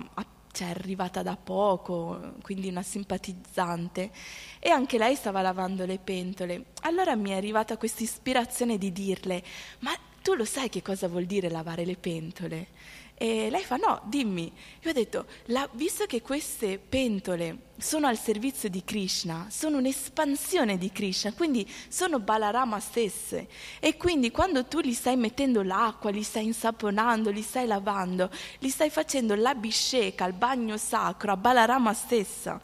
cioè, 0.53 0.68
arrivata 0.68 1.22
da 1.22 1.36
poco, 1.36 2.34
quindi 2.42 2.68
una 2.68 2.82
simpatizzante, 2.82 4.11
e 4.59 4.68
anche 4.68 4.99
lei 4.99 5.14
stava 5.14 5.40
lavando 5.40 5.86
le 5.86 5.99
pentole. 5.99 6.66
Allora 6.82 7.16
mi 7.16 7.30
è 7.30 7.34
arrivata 7.34 7.78
questa 7.78 8.03
ispirazione 8.03 8.76
di 8.76 8.92
dirle, 8.92 9.42
ma 9.78 9.92
tu 10.22 10.34
lo 10.34 10.44
sai 10.44 10.68
che 10.68 10.82
cosa 10.82 11.09
vuol 11.09 11.24
dire 11.24 11.49
lavare 11.49 11.86
le 11.86 11.97
pentole? 11.97 12.66
E 13.19 13.49
lei 13.49 13.64
fa 13.64 13.77
no, 13.77 14.03
dimmi. 14.05 14.53
Io 14.83 14.91
ho 14.91 14.93
detto, 14.93 15.25
la, 15.47 15.67
visto 15.73 16.05
che 16.05 16.21
queste 16.21 16.79
pentole 16.79 17.71
sono 17.79 18.07
al 18.07 18.19
servizio 18.19 18.69
di 18.69 18.85
Krishna, 18.85 19.47
sono 19.51 19.79
un'espansione 19.79 20.77
di 20.77 20.93
Krishna, 20.93 21.33
quindi 21.33 21.67
sono 21.89 22.19
Balarama 22.19 22.79
stesse. 22.79 23.49
E 23.81 23.97
quindi 23.97 24.31
quando 24.31 24.67
tu 24.67 24.81
li 24.81 24.93
stai 24.93 25.17
mettendo 25.17 25.62
l'acqua, 25.62 26.11
li 26.11 26.23
stai 26.23 26.45
insaponando, 26.45 27.31
li 27.31 27.41
stai 27.41 27.67
lavando, 27.67 28.31
li 28.59 28.69
stai 28.69 28.91
facendo 28.91 29.35
l'abhisheka, 29.35 30.27
il 30.27 30.35
bagno 30.35 30.77
sacro 30.77 31.33
a 31.33 31.39
Balarama 31.39 31.95
stessa. 31.95 32.61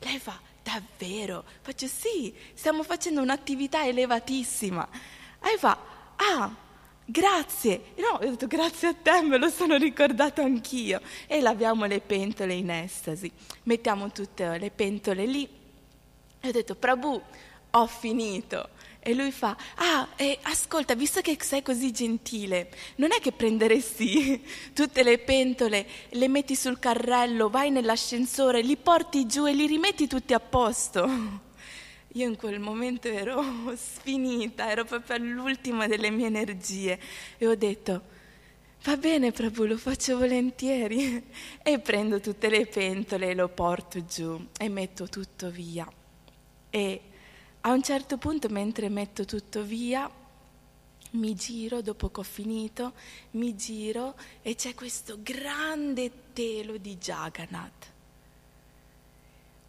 Lei 0.00 0.18
fa, 0.18 0.36
davvero? 0.64 1.44
Faccio 1.60 1.86
sì, 1.86 2.34
stiamo 2.54 2.82
facendo 2.82 3.20
un'attività 3.20 3.86
elevatissima. 3.86 4.88
Lei 5.42 5.56
fa, 5.58 5.78
ah, 6.16 6.52
Grazie, 7.04 7.92
no, 7.96 8.18
ho 8.20 8.30
detto 8.30 8.46
grazie 8.46 8.88
a 8.88 8.94
te, 8.94 9.22
me 9.22 9.36
lo 9.36 9.50
sono 9.50 9.76
ricordato 9.76 10.40
anch'io. 10.40 11.00
E 11.26 11.40
laviamo 11.40 11.84
le 11.86 12.00
pentole 12.00 12.54
in 12.54 12.70
estasi, 12.70 13.30
mettiamo 13.64 14.12
tutte 14.12 14.56
le 14.58 14.70
pentole 14.70 15.26
lì. 15.26 15.48
E 16.40 16.48
ho 16.48 16.52
detto, 16.52 16.74
Prabhu, 16.74 17.20
ho 17.70 17.86
finito. 17.86 18.68
E 19.04 19.14
lui 19.14 19.32
fa, 19.32 19.56
ah, 19.74 20.10
eh, 20.14 20.38
ascolta, 20.42 20.94
visto 20.94 21.20
che 21.22 21.36
sei 21.40 21.60
così 21.60 21.90
gentile, 21.90 22.70
non 22.96 23.10
è 23.10 23.18
che 23.18 23.32
prenderesti 23.32 24.40
tutte 24.72 25.02
le 25.02 25.18
pentole, 25.18 25.84
le 26.10 26.28
metti 26.28 26.54
sul 26.54 26.78
carrello, 26.78 27.50
vai 27.50 27.70
nell'ascensore, 27.70 28.62
li 28.62 28.76
porti 28.76 29.26
giù 29.26 29.44
e 29.48 29.54
li 29.54 29.66
rimetti 29.66 30.06
tutti 30.06 30.34
a 30.34 30.40
posto? 30.40 31.50
Io 32.14 32.28
in 32.28 32.36
quel 32.36 32.60
momento 32.60 33.08
ero 33.08 33.42
sfinita, 33.74 34.70
ero 34.70 34.84
proprio 34.84 35.16
all'ultima 35.16 35.86
delle 35.86 36.10
mie 36.10 36.26
energie 36.26 36.98
e 37.38 37.46
ho 37.46 37.54
detto, 37.54 38.02
va 38.82 38.96
bene 38.98 39.32
Prabhu, 39.32 39.64
lo 39.64 39.78
faccio 39.78 40.18
volentieri. 40.18 41.24
E 41.62 41.78
prendo 41.78 42.20
tutte 42.20 42.48
le 42.48 42.66
pentole 42.66 43.30
e 43.30 43.34
lo 43.34 43.48
porto 43.48 44.04
giù 44.04 44.48
e 44.58 44.68
metto 44.68 45.08
tutto 45.08 45.48
via. 45.50 45.90
E 46.68 47.00
a 47.60 47.70
un 47.70 47.82
certo 47.82 48.18
punto, 48.18 48.48
mentre 48.48 48.88
metto 48.88 49.24
tutto 49.24 49.62
via, 49.62 50.10
mi 51.12 51.34
giro, 51.34 51.80
dopo 51.80 52.10
che 52.10 52.20
ho 52.20 52.24
finito, 52.24 52.92
mi 53.32 53.54
giro 53.54 54.16
e 54.42 54.54
c'è 54.54 54.74
questo 54.74 55.18
grande 55.22 56.10
telo 56.32 56.76
di 56.76 56.96
Jagannath 56.96 57.91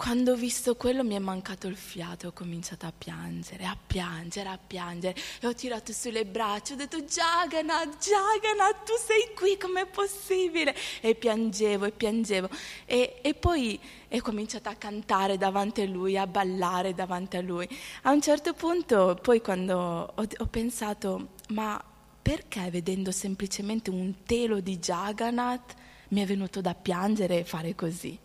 quando 0.03 0.33
ho 0.33 0.35
visto 0.35 0.75
quello 0.75 1.01
mi 1.01 1.15
è 1.15 1.19
mancato 1.19 1.67
il 1.67 1.77
fiato, 1.77 2.27
ho 2.27 2.31
cominciato 2.33 2.85
a 2.85 2.91
piangere, 2.91 3.63
a 3.63 3.77
piangere, 3.87 4.49
a 4.49 4.59
piangere 4.59 5.15
e 5.39 5.47
ho 5.47 5.53
tirato 5.53 5.93
sulle 5.93 6.25
braccia, 6.25 6.73
ho 6.73 6.75
detto 6.75 7.01
Jagannath, 7.03 8.05
Jagannath, 8.05 8.83
tu 8.83 8.91
sei 8.99 9.33
qui, 9.33 9.57
com'è 9.57 9.85
possibile? 9.85 10.75
E 10.99 11.15
piangevo 11.15 11.85
e 11.85 11.91
piangevo 11.91 12.49
e, 12.85 13.19
e 13.21 13.33
poi 13.33 13.79
ho 14.11 14.21
cominciato 14.21 14.67
a 14.67 14.75
cantare 14.75 15.37
davanti 15.37 15.79
a 15.79 15.87
lui, 15.87 16.17
a 16.17 16.27
ballare 16.27 16.93
davanti 16.93 17.37
a 17.37 17.41
lui. 17.41 17.65
A 18.01 18.11
un 18.11 18.21
certo 18.21 18.53
punto, 18.53 19.17
poi 19.21 19.39
quando 19.39 19.77
ho, 20.13 20.27
ho 20.37 20.47
pensato, 20.47 21.29
ma 21.51 21.81
perché 22.21 22.69
vedendo 22.69 23.13
semplicemente 23.13 23.89
un 23.89 24.25
telo 24.25 24.59
di 24.59 24.79
Jagannath 24.79 25.73
mi 26.09 26.21
è 26.21 26.25
venuto 26.25 26.59
da 26.59 26.75
piangere 26.75 27.39
e 27.39 27.43
fare 27.45 27.73
così? 27.73 28.19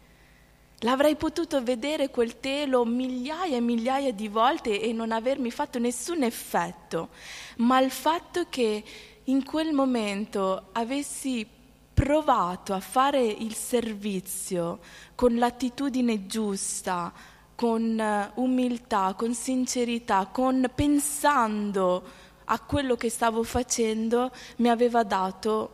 L'avrei 0.83 1.16
potuto 1.16 1.61
vedere 1.61 2.09
quel 2.09 2.39
telo 2.39 2.85
migliaia 2.85 3.57
e 3.57 3.61
migliaia 3.61 4.12
di 4.12 4.29
volte 4.29 4.81
e 4.81 4.93
non 4.93 5.11
avermi 5.11 5.51
fatto 5.51 5.81
nessun 5.81 6.22
effetto, 6.22 7.09
ma 7.57 7.81
il 7.81 7.91
fatto 7.91 8.47
che 8.49 8.85
in 9.24 9.45
quel 9.45 9.72
momento 9.72 10.68
avessi 10.72 11.45
provato 11.93 12.74
a 12.74 12.81
fare 12.81 13.20
il 13.20 13.55
servizio 13.55 14.79
con 15.16 15.35
l'attitudine 15.35 16.26
giusta, 16.26 17.12
con 17.57 17.99
eh, 17.99 18.31
umiltà, 18.37 19.14
con 19.16 19.35
sincerità, 19.35 20.29
con 20.31 20.70
pensando 20.72 22.05
a 22.45 22.61
quello 22.61 22.95
che 22.95 23.11
stavo 23.11 23.43
facendo, 23.43 24.31
mi 24.59 24.68
aveva 24.68 25.03
dato 25.03 25.70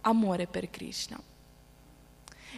amore 0.00 0.46
per 0.46 0.70
Krishna. 0.70 1.20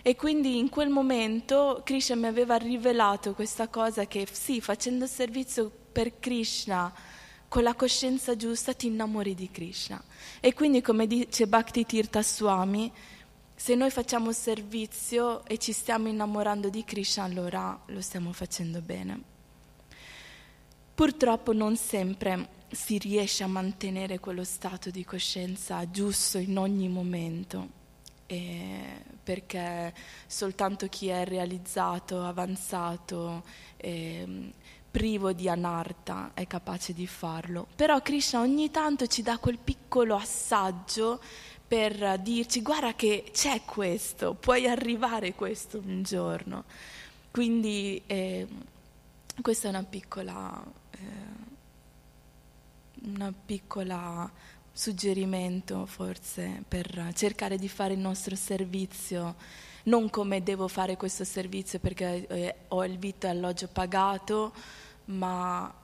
E 0.03 0.17
quindi 0.17 0.59
in 0.59 0.69
quel 0.69 0.89
momento 0.89 1.83
Krishna 1.85 2.15
mi 2.15 2.27
aveva 2.27 2.57
rivelato 2.57 3.35
questa 3.35 3.69
cosa 3.69 4.07
che 4.07 4.27
sì, 4.31 4.61
facendo 4.61 5.07
servizio 5.07 5.71
per 5.93 6.19
Krishna, 6.19 6.93
con 7.49 7.63
la 7.63 7.75
coscienza 7.75 8.37
giusta 8.37 8.75
ti 8.75 8.87
innamori 8.87 9.35
di 9.35 9.51
Krishna. 9.51 10.03
E 10.41 10.55
quindi 10.55 10.81
come 10.81 11.07
dice 11.07 11.47
Bhakti 11.47 11.85
Tirtha 11.85 12.23
Swami, 12.23 12.93
se 13.55 13.75
noi 13.75 13.91
facciamo 13.91 14.33
servizio 14.33 15.45
e 15.45 15.59
ci 15.59 15.73
stiamo 15.73 16.09
innamorando 16.09 16.69
di 16.69 16.85
Krishna, 16.85 17.25
allora 17.25 17.79
lo 17.87 18.01
stiamo 18.01 18.33
facendo 18.33 18.81
bene. 18.81 19.37
Purtroppo 20.95 21.53
non 21.53 21.77
sempre 21.77 22.57
si 22.71 22.99
riesce 22.99 23.45
a 23.45 23.49
mantenere 23.49 24.21
quello 24.21 24.45
stato 24.45 24.91
di 24.91 25.05
coscienza 25.05 25.89
giusto 25.91 26.39
in 26.39 26.59
ogni 26.59 26.89
momento 26.89 27.78
eh, 28.29 29.03
perché 29.25 29.95
soltanto 30.27 30.87
chi 30.89 31.09
è 31.09 31.25
realizzato, 31.25 32.23
avanzato, 32.23 33.43
eh, 33.77 34.53
privo 34.91 35.33
di 35.33 35.49
anarta 35.49 36.33
è 36.35 36.47
capace 36.47 36.93
di 36.93 37.07
farlo. 37.07 37.67
Però 37.75 38.01
Krishna 38.03 38.41
ogni 38.41 38.71
tanto 38.71 39.07
ci 39.07 39.23
dà 39.23 39.39
quel 39.39 39.59
piccolo 39.59 40.15
assaggio 40.15 41.21
per 41.67 42.19
dirci 42.21 42.63
guarda 42.63 42.95
che 42.95 43.25
c'è 43.33 43.63
questo, 43.65 44.35
puoi 44.35 44.67
arrivare 44.67 45.35
questo 45.35 45.79
un 45.79 46.03
giorno. 46.03 46.65
Quindi 47.31 48.03
eh, 48.07 48.47
questa 49.41 49.69
è 49.69 49.71
una 49.71 49.85
piccola, 49.85 50.65
eh, 50.91 50.99
una 53.05 53.33
piccola 53.33 54.31
suggerimento 54.79 55.87
forse 55.87 56.63
per 56.69 57.11
cercare 57.13 57.59
di 57.59 57.69
fare 57.69 57.95
il 57.95 57.99
nostro 57.99 58.37
servizio, 58.37 59.35
non 59.85 60.09
come 60.09 60.41
devo 60.45 60.69
fare 60.69 60.97
questo 60.97 61.25
servizio 61.25 61.81
perché 61.81 62.25
eh, 62.29 62.55
ho 62.69 62.85
il 62.85 62.97
vitto 62.97 63.27
e 63.27 63.31
alloggio 63.31 63.67
pagato, 63.67 64.53
ma 65.07 65.75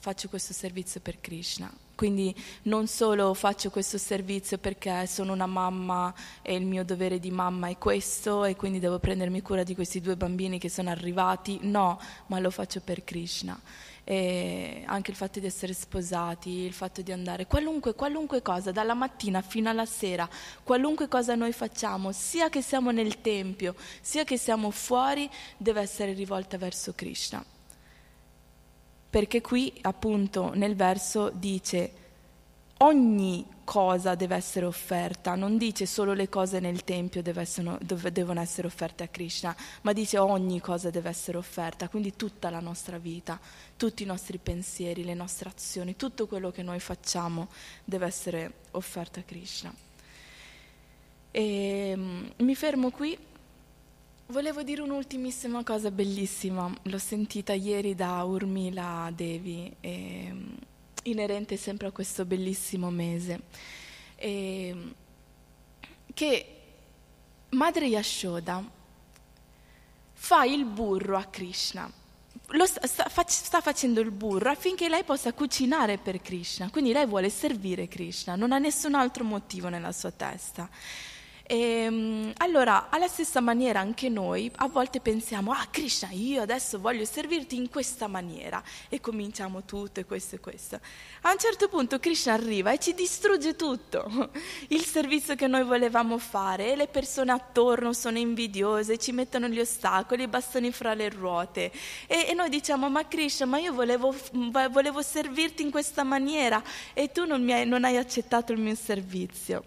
faccio 0.00 0.28
questo 0.28 0.52
servizio 0.52 0.98
per 0.98 1.20
Krishna. 1.20 1.72
Quindi 1.94 2.34
non 2.62 2.88
solo 2.88 3.34
faccio 3.34 3.70
questo 3.70 3.98
servizio 3.98 4.58
perché 4.58 5.06
sono 5.06 5.32
una 5.32 5.46
mamma 5.46 6.12
e 6.42 6.56
il 6.56 6.66
mio 6.66 6.82
dovere 6.82 7.20
di 7.20 7.30
mamma 7.30 7.68
è 7.68 7.78
questo 7.78 8.44
e 8.44 8.56
quindi 8.56 8.80
devo 8.80 8.98
prendermi 8.98 9.42
cura 9.42 9.62
di 9.62 9.76
questi 9.76 10.00
due 10.00 10.16
bambini 10.16 10.58
che 10.58 10.68
sono 10.68 10.90
arrivati, 10.90 11.60
no, 11.62 12.00
ma 12.26 12.40
lo 12.40 12.50
faccio 12.50 12.80
per 12.80 13.04
Krishna 13.04 13.60
e 14.10 14.82
anche 14.86 15.12
il 15.12 15.16
fatto 15.16 15.38
di 15.38 15.46
essere 15.46 15.72
sposati, 15.72 16.50
il 16.50 16.72
fatto 16.72 17.00
di 17.00 17.12
andare, 17.12 17.46
qualunque, 17.46 17.94
qualunque 17.94 18.42
cosa, 18.42 18.72
dalla 18.72 18.94
mattina 18.94 19.40
fino 19.40 19.70
alla 19.70 19.86
sera, 19.86 20.28
qualunque 20.64 21.06
cosa 21.06 21.36
noi 21.36 21.52
facciamo, 21.52 22.10
sia 22.10 22.48
che 22.48 22.60
siamo 22.60 22.90
nel 22.90 23.20
Tempio, 23.20 23.76
sia 24.00 24.24
che 24.24 24.36
siamo 24.36 24.72
fuori, 24.72 25.30
deve 25.56 25.82
essere 25.82 26.12
rivolta 26.12 26.58
verso 26.58 26.92
Krishna. 26.92 27.44
Perché 29.10 29.40
qui 29.40 29.78
appunto 29.82 30.54
nel 30.54 30.74
verso 30.74 31.30
dice 31.30 31.92
ogni 32.82 33.46
cosa 33.64 34.14
deve 34.14 34.36
essere 34.36 34.66
offerta, 34.66 35.34
non 35.34 35.56
dice 35.56 35.86
solo 35.86 36.12
le 36.12 36.28
cose 36.28 36.60
nel 36.60 36.82
Tempio 36.82 37.22
essere, 37.22 37.78
devono 38.10 38.40
essere 38.40 38.66
offerte 38.66 39.04
a 39.04 39.08
Krishna, 39.08 39.54
ma 39.82 39.92
dice 39.92 40.18
ogni 40.18 40.60
cosa 40.60 40.90
deve 40.90 41.08
essere 41.08 41.38
offerta, 41.38 41.88
quindi 41.88 42.16
tutta 42.16 42.50
la 42.50 42.60
nostra 42.60 42.98
vita, 42.98 43.38
tutti 43.76 44.02
i 44.02 44.06
nostri 44.06 44.38
pensieri, 44.38 45.04
le 45.04 45.14
nostre 45.14 45.48
azioni, 45.48 45.94
tutto 45.94 46.26
quello 46.26 46.50
che 46.50 46.62
noi 46.62 46.80
facciamo 46.80 47.48
deve 47.84 48.06
essere 48.06 48.52
offerto 48.72 49.20
a 49.20 49.22
Krishna. 49.22 49.72
E, 51.30 51.92
um, 51.94 52.32
mi 52.38 52.54
fermo 52.54 52.90
qui. 52.90 53.16
Volevo 54.26 54.62
dire 54.62 54.80
un'ultimissima 54.80 55.62
cosa 55.64 55.90
bellissima, 55.90 56.72
l'ho 56.82 56.98
sentita 56.98 57.52
ieri 57.52 57.94
da 57.94 58.22
Urmila 58.24 59.12
Devi. 59.14 59.72
E, 59.80 60.28
um, 60.30 60.56
inerente 61.04 61.56
sempre 61.56 61.88
a 61.88 61.90
questo 61.90 62.24
bellissimo 62.24 62.90
mese, 62.90 63.40
e, 64.16 64.94
che 66.12 66.56
Madre 67.50 67.86
Yashoda 67.86 68.62
fa 70.12 70.44
il 70.44 70.64
burro 70.64 71.16
a 71.16 71.24
Krishna. 71.24 71.90
Sta, 72.64 72.86
sta, 72.86 73.24
sta, 73.26 73.60
facendo 73.60 74.00
il 74.00 74.10
burro 74.10 74.50
affinché 74.50 74.88
lei 74.88 75.04
possa 75.04 75.32
cucinare 75.32 75.98
per 75.98 76.20
Krishna, 76.20 76.68
quindi 76.70 76.92
lei 76.92 77.06
vuole 77.06 77.30
servire 77.30 77.88
Krishna, 77.88 78.34
non 78.34 78.52
ha 78.52 78.58
nessun 78.58 78.94
altro 78.94 79.24
motivo 79.24 79.68
nella 79.68 79.92
sua 79.92 80.10
testa. 80.10 80.68
E, 81.52 81.90
mm, 81.90 82.30
allora, 82.36 82.90
alla 82.90 83.08
stessa 83.08 83.40
maniera 83.40 83.80
anche 83.80 84.08
noi 84.08 84.48
a 84.54 84.68
volte 84.68 85.00
pensiamo, 85.00 85.50
ah 85.50 85.66
Krishna, 85.68 86.10
io 86.12 86.42
adesso 86.42 86.78
voglio 86.78 87.04
servirti 87.04 87.56
in 87.56 87.68
questa 87.68 88.06
maniera 88.06 88.62
e 88.88 89.00
cominciamo 89.00 89.64
tutto 89.64 89.98
e 89.98 90.04
questo 90.04 90.36
e 90.36 90.38
questo. 90.38 90.78
A 91.22 91.32
un 91.32 91.38
certo 91.40 91.68
punto 91.68 91.98
Krishna 91.98 92.34
arriva 92.34 92.70
e 92.70 92.78
ci 92.78 92.94
distrugge 92.94 93.56
tutto, 93.56 94.30
il 94.68 94.84
servizio 94.84 95.34
che 95.34 95.48
noi 95.48 95.64
volevamo 95.64 96.18
fare 96.18 96.70
e 96.70 96.76
le 96.76 96.86
persone 96.86 97.32
attorno 97.32 97.92
sono 97.94 98.18
invidiose, 98.18 98.96
ci 98.96 99.10
mettono 99.10 99.48
gli 99.48 99.58
ostacoli, 99.58 100.22
i 100.22 100.28
bastoni 100.28 100.70
fra 100.70 100.94
le 100.94 101.08
ruote 101.08 101.72
e, 102.06 102.26
e 102.28 102.32
noi 102.32 102.48
diciamo, 102.48 102.88
ma 102.88 103.08
Krishna, 103.08 103.46
ma 103.46 103.58
io 103.58 103.72
volevo, 103.72 104.14
volevo 104.70 105.02
servirti 105.02 105.62
in 105.64 105.72
questa 105.72 106.04
maniera 106.04 106.62
e 106.94 107.10
tu 107.10 107.24
non, 107.24 107.50
hai, 107.50 107.66
non 107.66 107.82
hai 107.82 107.96
accettato 107.96 108.52
il 108.52 108.60
mio 108.60 108.76
servizio. 108.76 109.64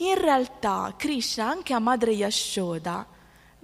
In 0.00 0.18
realtà 0.18 0.94
Krishna, 0.96 1.50
anche 1.50 1.74
a 1.74 1.78
madre 1.78 2.12
Yashoda, 2.12 3.06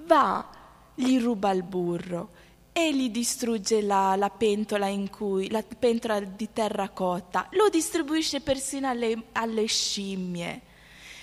va, 0.05 0.47
gli 0.95 1.18
ruba 1.18 1.51
il 1.51 1.62
burro 1.62 2.28
e 2.72 2.95
gli 2.95 3.09
distrugge 3.09 3.80
la, 3.80 4.16
la, 4.16 4.28
pentola 4.28 4.87
in 4.87 5.09
cui, 5.09 5.49
la 5.51 5.62
pentola 5.62 6.20
di 6.20 6.49
terracotta, 6.53 7.49
lo 7.53 7.70
distribuisce 7.70 8.43
persino 8.43 8.87
alle, 8.87 9.28
alle 9.32 9.64
scimmie. 9.64 10.61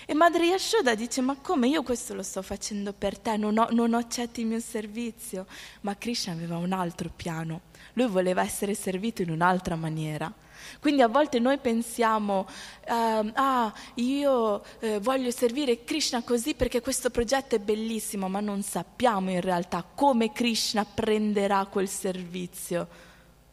E 0.05 0.13
Madre 0.13 0.45
Yashoda 0.45 0.95
dice: 0.95 1.21
Ma 1.21 1.35
come 1.41 1.67
io 1.67 1.83
questo 1.83 2.13
lo 2.13 2.23
sto 2.23 2.41
facendo 2.41 2.93
per 2.93 3.17
te? 3.17 3.37
Non, 3.37 3.57
ho, 3.57 3.67
non 3.71 3.93
accetti 3.93 4.41
il 4.41 4.47
mio 4.47 4.59
servizio. 4.59 5.45
Ma 5.81 5.95
Krishna 5.95 6.33
aveva 6.33 6.57
un 6.57 6.73
altro 6.73 7.09
piano. 7.15 7.61
Lui 7.93 8.07
voleva 8.07 8.41
essere 8.41 8.73
servito 8.73 9.21
in 9.21 9.29
un'altra 9.29 9.75
maniera. 9.75 10.31
Quindi 10.79 11.01
a 11.01 11.07
volte 11.07 11.39
noi 11.39 11.57
pensiamo, 11.57 12.47
uh, 12.87 13.31
ah, 13.33 13.73
io 13.95 14.63
eh, 14.79 14.99
voglio 14.99 15.31
servire 15.31 15.83
Krishna 15.83 16.23
così 16.23 16.55
perché 16.55 16.81
questo 16.81 17.09
progetto 17.09 17.55
è 17.55 17.59
bellissimo, 17.59 18.29
ma 18.29 18.39
non 18.39 18.61
sappiamo 18.63 19.29
in 19.29 19.41
realtà 19.41 19.83
come 19.83 20.31
Krishna 20.31 20.85
prenderà 20.85 21.65
quel 21.65 21.89
servizio 21.89 22.87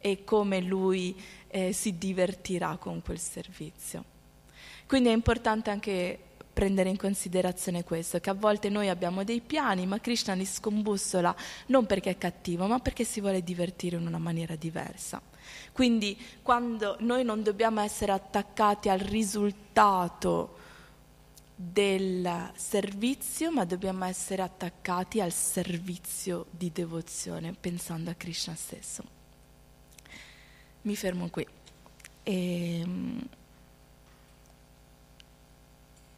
e 0.01 0.25
come 0.25 0.61
lui 0.61 1.21
eh, 1.49 1.73
si 1.73 1.99
divertirà 1.99 2.77
con 2.77 3.03
quel 3.03 3.19
servizio. 3.19 4.05
Quindi 4.87 5.09
è 5.09 5.13
importante 5.13 5.71
anche 5.71 6.19
prendere 6.61 6.91
in 6.91 6.99
considerazione 6.99 7.85
questo, 7.85 8.21
che 8.21 8.29
a 8.29 8.35
volte 8.35 8.69
noi 8.69 8.91
abbiamo 8.91 9.25
dei 9.25 9.41
piani, 9.41 9.87
ma 9.87 9.99
Krishna 9.99 10.35
li 10.35 10.45
scombussola 10.45 11.35
non 11.69 11.87
perché 11.87 12.11
è 12.11 12.19
cattivo, 12.19 12.67
ma 12.67 12.81
perché 12.81 13.03
si 13.03 13.23
vuole 13.23 13.43
divertire 13.43 13.97
in 13.97 14.07
una 14.07 14.19
maniera 14.19 14.57
diversa. 14.57 15.23
Quindi 15.73 16.15
quando 16.43 16.97
noi 17.01 17.25
non 17.25 17.43
dobbiamo 17.43 17.81
essere 17.81 18.13
attaccati 18.13 18.91
al 18.91 18.99
risultato 18.99 20.59
del 21.55 22.53
servizio, 22.55 23.51
ma 23.51 23.65
dobbiamo 23.65 24.05
essere 24.05 24.43
attaccati 24.43 25.23
al 25.23 25.33
servizio 25.33 26.45
di 26.51 26.71
devozione, 26.71 27.55
pensando 27.59 28.11
a 28.11 28.15
Krishna 28.15 28.55
stesso. 28.55 29.03
Mi 30.83 30.95
fermo 30.95 31.31
qui. 31.31 31.47
E, 32.23 32.81
ehm, 32.81 33.29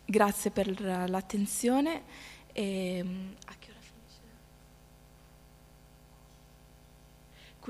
grazie 0.04 0.50
per 0.50 0.80
l'attenzione. 1.08 2.02
E, 2.52 2.96
ehm, 2.98 3.34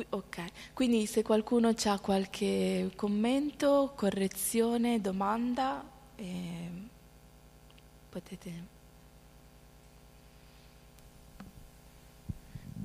ok, 0.09 0.73
quindi 0.73 1.07
se 1.07 1.23
qualcuno 1.23 1.69
ha 1.69 1.99
qualche 2.01 2.91
commento, 2.97 3.93
correzione, 3.95 5.01
domanda, 5.01 5.85
eh, 6.17 6.71
potete... 8.09 8.71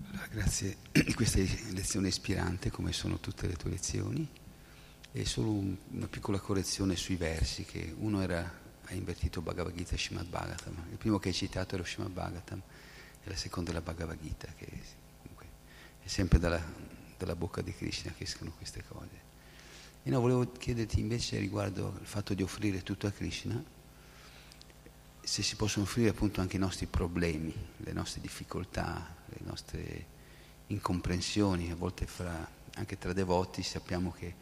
Allora, 0.10 0.28
grazie. 0.28 0.78
Di 0.92 1.14
questa 1.16 1.40
lezione 1.72 2.10
ispirante 2.10 2.70
come 2.70 2.92
sono 2.92 3.20
tutte 3.20 3.48
le 3.48 3.56
tue 3.56 3.70
lezioni. 3.70 4.28
E 5.14 5.26
solo 5.26 5.52
un, 5.52 5.76
una 5.92 6.08
piccola 6.08 6.40
correzione 6.40 6.96
sui 6.96 7.16
versi 7.16 7.64
che 7.64 7.96
uno 7.98 8.22
era 8.22 8.66
ha 8.90 8.94
invertito 8.94 9.42
Bhagavad 9.42 9.74
Gita 9.76 9.96
e 9.96 9.98
Srimad 9.98 10.28
Bhagavatam 10.28 10.86
il 10.92 10.98
primo 10.98 11.20
che 11.20 11.30
hai 11.30 11.34
citato 11.34 11.76
era 11.76 11.84
Srimad 11.84 12.12
Bhagavatam 12.12 12.62
e 13.24 13.30
la 13.30 13.36
seconda 13.36 13.72
è 13.72 13.74
la 13.74 13.82
Bhagavad 13.82 14.20
Gita 14.22 14.48
che 14.56 14.68
comunque 15.22 15.48
è 16.02 16.08
sempre 16.08 16.40
dalla, 16.40 16.62
dalla 17.18 17.36
bocca 17.36 17.62
di 17.62 17.74
Krishna 17.74 18.12
che 18.12 18.24
escono 18.24 18.52
queste 18.52 18.84
cose. 18.88 19.26
E 20.04 20.10
no, 20.10 20.22
volevo 20.22 20.50
chiederti 20.52 21.02
invece 21.02 21.38
riguardo 21.38 21.98
il 22.00 22.08
fatto 22.08 22.34
di 22.34 22.42
offrire 22.42 22.82
tutto 22.82 23.08
a 23.08 23.12
Krishna, 23.12 23.62
se 25.22 25.44
si 25.44 25.58
possono 25.58 25.84
offrire 25.84 26.10
appunto 26.10 26.40
anche 26.40 26.56
i 26.56 26.60
nostri 26.60 26.86
problemi, 26.86 27.54
le 27.76 27.92
nostre 27.92 28.22
difficoltà, 28.22 29.16
le 29.26 29.40
nostre 29.44 30.06
incomprensioni, 30.68 31.72
a 31.72 31.76
volte 31.76 32.06
fra, 32.06 32.50
anche 32.76 32.98
tra 32.98 33.12
devoti 33.12 33.64
sappiamo 33.64 34.14
che 34.18 34.34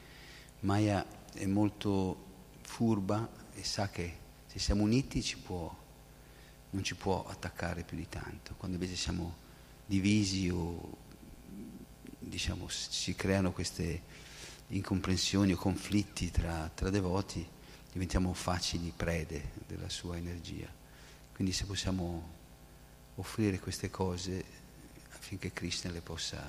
Maya 0.60 1.04
è 1.34 1.46
molto 1.48 2.24
furba 2.62 3.28
e 3.54 3.64
sa 3.64 3.90
che 3.90 4.20
se 4.56 4.62
siamo 4.62 4.84
uniti 4.84 5.22
ci 5.22 5.38
può, 5.38 5.70
non 6.70 6.82
ci 6.82 6.96
può 6.96 7.26
attaccare 7.28 7.84
più 7.84 7.98
di 7.98 8.08
tanto, 8.08 8.54
quando 8.56 8.78
invece 8.78 8.96
siamo 8.96 9.36
divisi 9.86 10.50
o 10.50 10.96
diciamo, 12.18 12.70
si 12.70 13.16
creano 13.16 13.52
queste 13.52 14.02
incomprensioni 14.68 15.52
o 15.52 15.58
conflitti 15.58 16.32
tra, 16.32 16.72
tra 16.74 16.90
devoti, 16.90 17.46
diventiamo 17.92 18.34
facili 18.34 18.94
prede 18.96 19.52
della 19.68 19.90
sua 19.90 20.16
energia. 20.16 20.74
Quindi 21.34 21.52
se 21.52 21.66
possiamo 21.66 22.32
offrire 23.16 23.60
queste 23.60 23.90
cose 23.90 24.44
affinché 25.12 25.52
Krishna 25.52 25.92
le 25.92 26.02
possa 26.02 26.42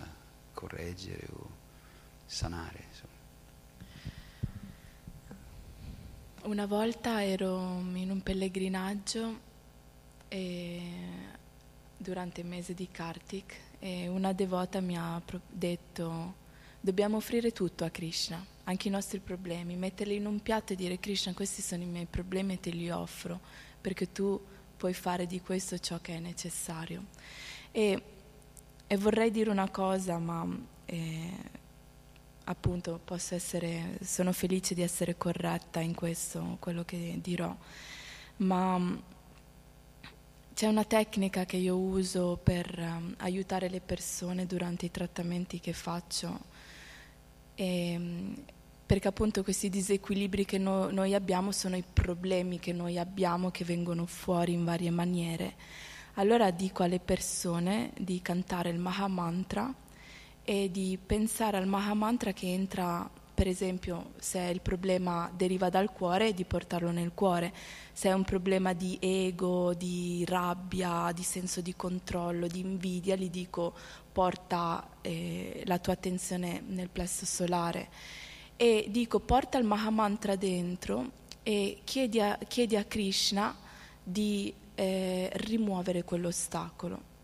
correggere 0.55 1.27
o 1.33 1.51
sanare. 2.25 2.85
Insomma. 2.89 3.16
Una 6.47 6.67
volta 6.67 7.25
ero 7.25 7.83
in 7.95 8.09
un 8.09 8.23
pellegrinaggio 8.23 9.41
durante 11.97 12.41
il 12.41 12.47
mese 12.47 12.73
di 12.73 12.89
Kartik 12.89 13.57
e 13.81 14.07
una 14.07 14.33
devota 14.33 14.81
mi 14.81 14.97
ha 14.97 15.21
detto 15.49 16.35
dobbiamo 16.79 17.17
offrire 17.17 17.51
tutto 17.51 17.85
a 17.85 17.91
Krishna, 17.91 18.47
anche 18.63 18.87
i 18.87 18.93
nostri 18.93 19.19
problemi, 19.19 19.75
metterli 19.75 20.15
in 20.15 20.27
un 20.27 20.41
piatto 20.41 20.73
e 20.73 20.77
dire 20.77 21.01
Krishna 21.01 21.35
questi 21.35 21.63
sono 21.63 21.83
i 21.83 21.87
miei 21.87 22.07
problemi 22.07 22.53
e 22.53 22.61
te 22.61 22.71
li 22.71 22.91
offro 22.91 23.41
perché 23.81 24.13
tu 24.13 24.41
puoi 24.77 24.95
fare 24.95 25.27
di 25.27 25.41
questo 25.41 25.81
ciò 25.81 25.99
che 26.01 26.15
è 26.15 26.21
necessario. 26.21 27.07
E, 27.73 28.03
e 28.87 28.97
vorrei 28.97 29.33
dire 29.33 29.51
una 29.51 29.69
cosa, 29.69 30.17
ma 30.19 30.47
eh, 30.85 31.65
appunto 32.49 33.01
posso 33.05 33.35
essere, 33.35 33.99
sono 34.03 34.33
felice 34.33 34.75
di 34.75 34.83
essere 34.83 35.17
corretta 35.17 35.81
in 35.81 35.95
questo, 35.95 36.57
quello 36.61 36.85
che 36.85 37.19
dirò, 37.21 37.55
ma 38.39 39.01
c'è 40.55 40.67
una 40.67 40.85
tecnica 40.85 41.45
che 41.45 41.57
io 41.57 41.77
uso 41.77 42.39
per 42.43 42.73
um, 42.79 43.15
aiutare 43.19 43.69
le 43.69 43.81
persone 43.81 44.47
durante 44.47 44.87
i 44.87 44.91
trattamenti 44.91 45.61
che 45.61 45.73
faccio, 45.73 46.39
e, 47.55 47.91
ehm, 47.93 48.45
perché 48.87 49.09
appunto 49.09 49.43
questi 49.43 49.69
disequilibri 49.69 50.45
che 50.45 50.59
no, 50.59 50.91
noi 50.91 51.15
abbiamo 51.15 51.51
sono 51.51 51.77
i 51.77 51.83
problemi 51.93 52.61
che 52.61 52.73
noi 52.73 52.99
abbiamo 52.99 53.51
che 53.51 53.65
vengono 53.65 54.07
fuori 54.07 54.53
in 54.53 54.65
varie 54.65 54.91
maniere. 54.91 55.55
Allora 56.15 56.51
dico 56.53 56.85
alle 56.85 57.01
persone 57.01 57.91
di 57.99 58.23
cantare 58.23 58.71
il 58.71 58.79
Maha 58.79 59.09
Mantra 59.09 59.75
e 60.49 60.71
di 60.71 60.97
pensare 61.05 61.57
al 61.57 61.67
Maha 61.67 61.93
Mantra 61.93 62.33
che 62.33 62.47
entra 62.47 63.11
per 63.35 63.49
esempio 63.49 64.13
se 64.19 64.39
il 64.41 64.61
problema 64.61 65.29
deriva 65.37 65.69
dal 65.69 65.91
cuore, 65.91 66.33
di 66.33 66.45
portarlo 66.45 66.91
nel 66.93 67.11
cuore, 67.13 67.53
se 67.93 68.09
è 68.09 68.13
un 68.13 68.25
problema 68.25 68.73
di 68.73 68.97
ego, 68.99 69.75
di 69.75 70.25
rabbia, 70.27 71.11
di 71.13 71.25
senso 71.25 71.61
di 71.61 71.75
controllo, 71.75 72.47
di 72.47 72.61
invidia, 72.61 73.17
gli 73.17 73.29
dico 73.29 73.75
porta 74.11 74.89
eh, 75.03 75.65
la 75.67 75.79
tua 75.79 75.95
attenzione 75.95 76.63
nel 76.67 76.89
plesso 76.89 77.27
solare 77.27 77.89
e 78.57 78.87
dico 78.89 79.19
porta 79.21 79.59
il 79.59 79.65
Mahamantra 79.65 80.37
dentro 80.37 81.11
e 81.43 81.81
chiedi 81.83 82.21
a, 82.21 82.39
chiedi 82.47 82.77
a 82.77 82.85
Krishna 82.85 83.55
di 84.03 84.55
eh, 84.77 85.29
rimuovere 85.35 86.05
quell'ostacolo. 86.05 87.16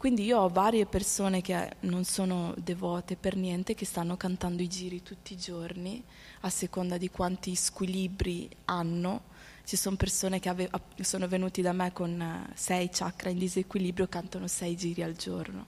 Quindi 0.00 0.24
io 0.24 0.38
ho 0.38 0.48
varie 0.48 0.86
persone 0.86 1.42
che 1.42 1.76
non 1.80 2.04
sono 2.04 2.54
devote 2.56 3.16
per 3.16 3.36
niente, 3.36 3.74
che 3.74 3.84
stanno 3.84 4.16
cantando 4.16 4.62
i 4.62 4.66
giri 4.66 5.02
tutti 5.02 5.34
i 5.34 5.36
giorni, 5.36 6.02
a 6.40 6.48
seconda 6.48 6.96
di 6.96 7.10
quanti 7.10 7.54
squilibri 7.54 8.48
hanno. 8.64 9.24
Ci 9.62 9.76
sono 9.76 9.96
persone 9.96 10.40
che 10.40 10.48
ave- 10.48 10.70
sono 11.00 11.28
venuti 11.28 11.60
da 11.60 11.74
me 11.74 11.92
con 11.92 12.18
eh, 12.18 12.50
sei 12.54 12.88
chakra 12.90 13.28
in 13.28 13.36
disequilibrio, 13.36 14.08
cantano 14.08 14.46
sei 14.46 14.74
giri 14.74 15.02
al 15.02 15.12
giorno, 15.16 15.66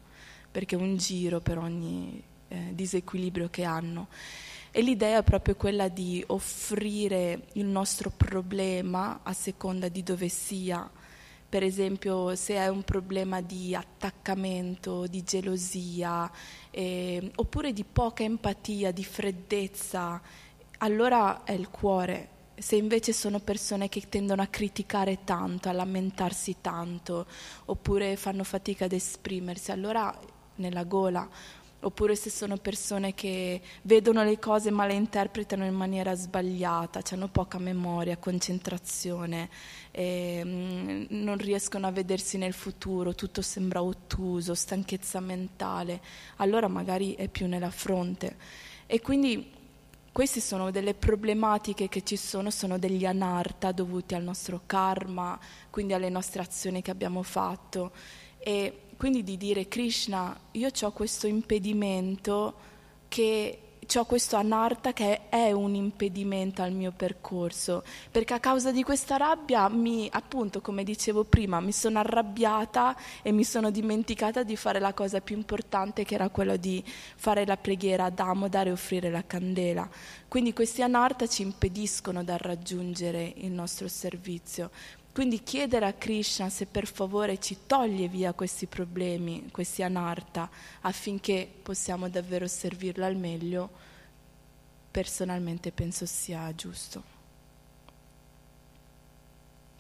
perché 0.51 0.77
un 0.77 0.97
giro 0.97 1.41
per 1.41 1.59
ogni 1.59 2.23
eh, 2.49 2.71
disequilibrio 2.73 3.51
che 3.51 3.65
hanno. 3.65 4.09
E 4.71 4.81
l'idea 4.81 5.19
è 5.19 5.23
proprio 5.25 5.57
quella 5.57 5.89
di 5.89 6.25
offrire 6.29 7.49
il 7.53 7.67
nostro 7.67 8.09
problema 8.09 9.21
a 9.25 9.35
seconda 9.35 9.89
di 9.89 10.03
dove 10.03 10.31
sia 10.31 10.91
per 11.53 11.63
esempio 11.63 12.35
se 12.35 12.59
hai 12.59 12.71
un 12.71 12.83
problema 12.83 13.43
di 13.43 13.75
attaccamento, 13.75 15.07
di 15.07 15.23
gelosia, 15.23 16.31
eh, 16.71 17.31
oppure 17.35 17.75
di 17.75 17.85
poca 17.85 18.23
empatia, 18.23 18.91
di 18.91 19.05
freddezza, 19.05 20.19
allora 20.79 21.45
è 21.45 21.53
il 21.53 21.69
cuore. 21.69 22.29
Se 22.55 22.77
invece 22.77 23.13
sono 23.13 23.39
persone 23.39 23.91
che 23.91 24.01
tendono 24.09 24.41
a 24.41 24.47
criticare 24.47 25.25
tanto, 25.25 25.69
a 25.69 25.73
lamentarsi 25.73 26.57
tanto, 26.63 27.27
oppure 27.67 28.17
fanno 28.17 28.45
fatica 28.45 28.87
ad 28.87 28.93
esprimersi, 28.93 29.73
allora 29.73 30.19
nella 30.55 30.85
gola 30.85 31.29
oppure 31.85 32.15
se 32.15 32.31
sono 32.31 32.57
persone 32.57 33.15
che 33.15 33.61
vedono 33.83 34.23
le 34.23 34.39
cose 34.39 34.71
ma 34.71 34.87
le 34.87 34.95
interpretano 34.95 35.65
in 35.65 35.75
maniera 35.75 36.15
sbagliata, 36.15 37.01
hanno 37.11 37.29
poca 37.29 37.59
memoria, 37.59 38.17
concentrazione, 38.17 39.49
eh, 39.93 40.43
non 40.45 41.37
riescono 41.37 41.87
a 41.87 41.93
vedersi 41.93 42.39
nel 42.39 42.55
futuro, 42.55 43.15
tutto 43.15 43.43
sembra 43.43 43.83
ottuso, 43.83 44.55
stanchezza 44.55 45.21
mentale, 45.21 46.01
allora 46.37 46.67
magari 46.67 47.15
è 47.15 47.29
più 47.29 47.47
nella 47.47 47.71
fronte. 47.71 48.37
E 48.87 49.01
quindi 49.01 49.61
queste 50.11 50.41
sono 50.41 50.71
delle 50.71 50.95
problematiche 50.95 51.89
che 51.89 52.03
ci 52.03 52.17
sono, 52.17 52.51
sono 52.51 52.79
degli 52.79 53.05
anarta 53.05 53.73
dovuti 53.73 54.15
al 54.15 54.23
nostro 54.23 54.63
karma, 54.67 55.39
quindi 55.71 55.93
alle 55.93 56.11
nostre 56.11 56.43
azioni 56.43 56.83
che 56.83 56.91
abbiamo 56.91 57.23
fatto. 57.23 57.93
E 58.39 58.81
quindi 58.97 59.23
di 59.23 59.37
dire 59.37 59.69
Krishna, 59.69 60.39
io 60.53 60.69
ho 60.81 60.91
questo 60.93 61.27
impedimento 61.27 62.55
che 63.09 63.59
ho 63.95 64.05
questo 64.05 64.37
anarta 64.37 64.93
che 64.93 65.29
è 65.29 65.53
un 65.53 65.75
impedimento 65.75 66.63
al 66.63 66.73
mio 66.73 66.93
percorso, 66.93 67.83
perché 68.11 68.35
a 68.35 68.41
causa 68.41 68.71
di 68.71 68.83
questa 68.83 69.17
rabbia 69.17 69.69
mi, 69.69 70.09
appunto, 70.11 70.61
come 70.61 70.85
dicevo 70.85 71.25
prima, 71.25 71.61
mi 71.61 71.73
sono 71.73 71.99
arrabbiata 71.99 72.97
e 73.23 73.33
mi 73.33 73.45
sono 73.45 73.71
dimenticata 73.71 74.45
di 74.45 74.57
fare 74.57 74.79
la 74.79 74.95
cosa 74.95 75.21
più 75.21 75.37
importante 75.37 76.05
che 76.05 76.15
era 76.15 76.29
quella 76.31 76.57
di 76.57 76.83
fare 77.17 77.45
la 77.45 77.57
preghiera 77.57 78.05
ad 78.05 78.19
Amodare 78.19 78.71
e 78.71 78.73
offrire 78.73 79.11
la 79.11 79.25
candela. 79.27 79.89
Quindi 80.29 80.53
questi 80.53 80.83
anarta 80.83 81.27
ci 81.27 81.43
impediscono 81.43 82.25
da 82.25 82.37
raggiungere 82.39 83.35
il 83.37 83.51
nostro 83.51 83.89
servizio. 83.89 84.71
Quindi 85.13 85.43
chiedere 85.43 85.87
a 85.87 85.93
Krishna 85.93 86.49
se 86.49 86.65
per 86.65 86.87
favore 86.87 87.39
ci 87.39 87.67
toglie 87.67 88.09
via 88.09 88.33
questi 88.33 88.67
problemi, 88.67 89.51
questi 89.51 89.83
anarta, 89.83 90.49
affinché 90.81 91.53
possiamo 91.63 92.09
davvero 92.09 92.47
servirlo 92.49 93.05
al 93.05 93.17
meglio, 93.17 93.71
personalmente 94.91 95.71
penso 95.71 96.07
sia 96.07 96.55
giusto. 96.55 97.03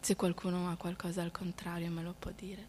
Se 0.02 0.16
qualcuno 0.16 0.68
ha 0.68 0.76
qualcosa 0.76 1.22
al 1.22 1.30
contrario 1.30 1.90
me 1.90 2.02
lo 2.02 2.14
può 2.18 2.30
dire. 2.36 2.66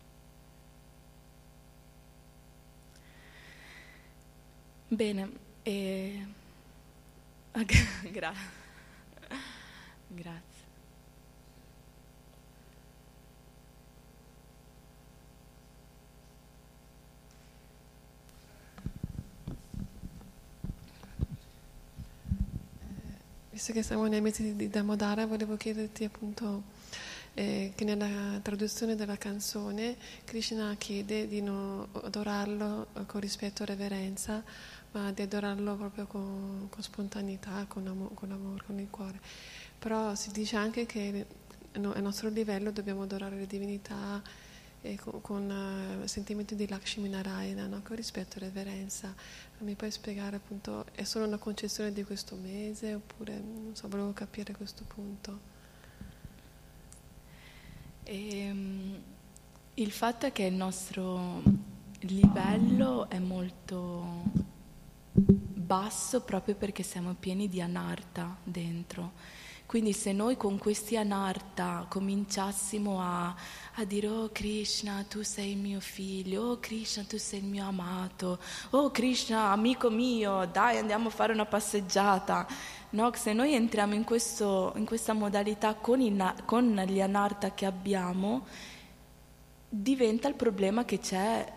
Bene, 4.87 5.31
e... 5.63 6.27
Gra- 8.11 8.33
grazie. 10.07 10.52
Visto 23.53 23.71
che 23.71 23.83
siamo 23.83 24.07
nei 24.07 24.19
mesi 24.19 24.55
di 24.55 24.67
Damodara, 24.67 25.27
volevo 25.27 25.55
chiederti 25.57 26.05
appunto 26.05 26.63
eh, 27.35 27.71
che 27.75 27.83
nella 27.83 28.39
traduzione 28.41 28.95
della 28.95 29.15
canzone 29.15 29.95
Krishna 30.23 30.73
chiede 30.75 31.27
di 31.27 31.39
non 31.39 31.87
adorarlo 32.01 32.87
con 33.05 33.21
rispetto 33.21 33.61
e 33.61 33.67
reverenza, 33.67 34.43
ma 34.93 35.11
di 35.11 35.21
adorarlo 35.21 35.75
proprio 35.75 36.07
con, 36.07 36.65
con 36.67 36.81
spontaneità, 36.81 37.65
con, 37.67 37.85
amore, 37.85 38.15
con 38.15 38.31
amore, 38.31 38.63
con 38.65 38.79
il 38.79 38.87
cuore. 38.89 39.19
Però 39.77 40.15
si 40.15 40.31
dice 40.31 40.55
anche 40.55 40.87
che 40.87 41.27
a 41.73 41.99
nostro 41.99 42.29
livello 42.29 42.71
dobbiamo 42.71 43.03
adorare 43.03 43.35
le 43.35 43.45
divinità 43.45 44.19
e 44.83 44.99
con, 44.99 45.21
con 45.21 46.01
uh, 46.01 46.05
sentimento 46.05 46.55
di 46.55 46.67
Lakshmi 46.67 47.07
Narayana, 47.07 47.67
no? 47.67 47.81
con 47.83 47.95
rispetto 47.95 48.35
e 48.35 48.39
reverenza. 48.41 49.15
Mi 49.59 49.75
puoi 49.75 49.89
spiegare 49.89 50.35
appunto, 50.35 50.85
è 50.91 51.03
solo 51.03 51.25
una 51.25 51.37
concezione 51.37 51.93
di 51.93 52.03
questo 52.03 52.35
mese 52.35 52.93
oppure, 52.93 53.33
non 53.33 53.71
so, 53.73 53.87
volevo 53.87 54.11
capire 54.11 54.53
questo 54.53 54.83
punto. 54.85 55.51
E, 58.03 58.51
um, 58.51 59.01
il 59.75 59.91
fatto 59.91 60.25
è 60.25 60.31
che 60.33 60.43
il 60.43 60.53
nostro 60.53 61.41
livello 62.01 63.09
è 63.09 63.19
molto 63.19 64.51
basso 65.13 66.21
proprio 66.21 66.55
perché 66.55 66.83
siamo 66.83 67.15
pieni 67.17 67.47
di 67.47 67.61
anarta 67.61 68.35
dentro 68.43 69.13
quindi 69.65 69.93
se 69.93 70.11
noi 70.11 70.37
con 70.37 70.57
questi 70.59 70.97
anarta 70.97 71.85
cominciassimo 71.89 73.01
a, 73.01 73.35
a, 73.75 73.85
dire 73.85 74.07
oh 74.07 74.29
Krishna 74.31 75.03
tu 75.07 75.23
sei 75.23 75.53
il 75.53 75.57
mio 75.57 75.79
figlio, 75.79 76.43
oh 76.43 76.59
Krishna 76.59 77.03
tu 77.03 77.17
sei 77.17 77.39
il 77.39 77.45
mio 77.45 77.65
amato, 77.65 78.39
oh 78.71 78.91
Krishna 78.91 79.51
amico 79.51 79.89
mio, 79.89 80.45
dai 80.45 80.77
andiamo 80.77 81.07
a 81.07 81.11
fare 81.11 81.33
una 81.33 81.45
passeggiata. 81.45 82.45
No, 82.91 83.11
se 83.15 83.33
noi 83.33 83.55
entriamo 83.55 83.95
in, 83.95 84.03
questo, 84.03 84.73
in 84.75 84.85
questa 84.85 85.13
modalità 85.13 85.73
con, 85.73 85.99
in, 86.01 86.33
con 86.45 86.75
gli 86.87 87.01
anarta 87.01 87.55
che 87.55 87.65
abbiamo, 87.65 88.45
diventa 89.67 90.27
il 90.27 90.35
problema 90.35 90.85
che 90.85 90.99
c'è 90.99 91.51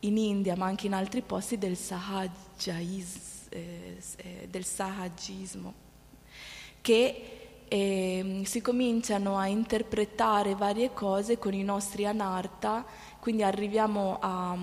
in 0.00 0.16
India, 0.16 0.56
ma 0.56 0.64
anche 0.64 0.86
in 0.86 0.94
altri 0.94 1.20
posti 1.20 1.58
del, 1.58 1.76
sahajais, 1.76 3.48
eh, 3.50 3.98
eh 4.16 4.48
del 4.48 4.64
sahagismo 4.64 5.86
che 6.80 7.22
eh, 7.68 8.40
si 8.44 8.60
cominciano 8.60 9.36
a 9.36 9.46
interpretare 9.46 10.54
varie 10.54 10.92
cose 10.92 11.38
con 11.38 11.52
i 11.52 11.62
nostri 11.62 12.06
anarta, 12.06 12.84
quindi 13.20 13.42
arriviamo 13.42 14.18
a 14.20 14.56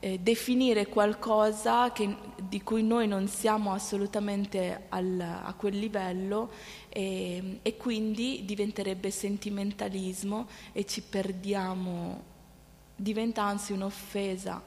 eh, 0.00 0.18
definire 0.18 0.86
qualcosa 0.86 1.92
che, 1.92 2.16
di 2.42 2.62
cui 2.62 2.82
noi 2.82 3.06
non 3.06 3.28
siamo 3.28 3.72
assolutamente 3.72 4.86
al, 4.88 5.20
a 5.20 5.52
quel 5.54 5.78
livello 5.78 6.50
e, 6.88 7.58
e 7.62 7.76
quindi 7.76 8.44
diventerebbe 8.44 9.10
sentimentalismo 9.10 10.46
e 10.72 10.84
ci 10.86 11.02
perdiamo, 11.02 12.22
diventa 12.94 13.42
anzi 13.42 13.72
un'offesa, 13.72 14.62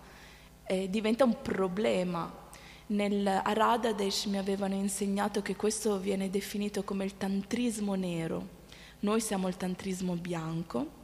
eh, 0.63 0.89
diventa 0.89 1.23
un 1.23 1.41
problema 1.41 2.38
nel 2.89 3.25
Aradadesh 3.27 4.25
mi 4.25 4.37
avevano 4.37 4.75
insegnato 4.75 5.41
che 5.41 5.55
questo 5.55 5.99
viene 5.99 6.29
definito 6.29 6.83
come 6.83 7.05
il 7.05 7.17
tantrismo 7.17 7.95
nero. 7.95 8.57
Noi 9.01 9.21
siamo 9.21 9.47
il 9.47 9.57
tantrismo 9.57 10.15
bianco, 10.15 10.97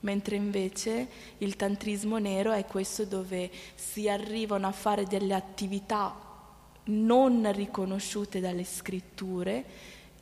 mentre 0.00 0.36
invece 0.36 1.08
il 1.38 1.56
tantrismo 1.56 2.18
nero 2.18 2.52
è 2.52 2.64
questo 2.66 3.04
dove 3.04 3.50
si 3.74 4.08
arrivano 4.08 4.66
a 4.66 4.72
fare 4.72 5.04
delle 5.04 5.34
attività 5.34 6.22
non 6.84 7.50
riconosciute 7.52 8.40
dalle 8.40 8.64
scritture 8.64 9.64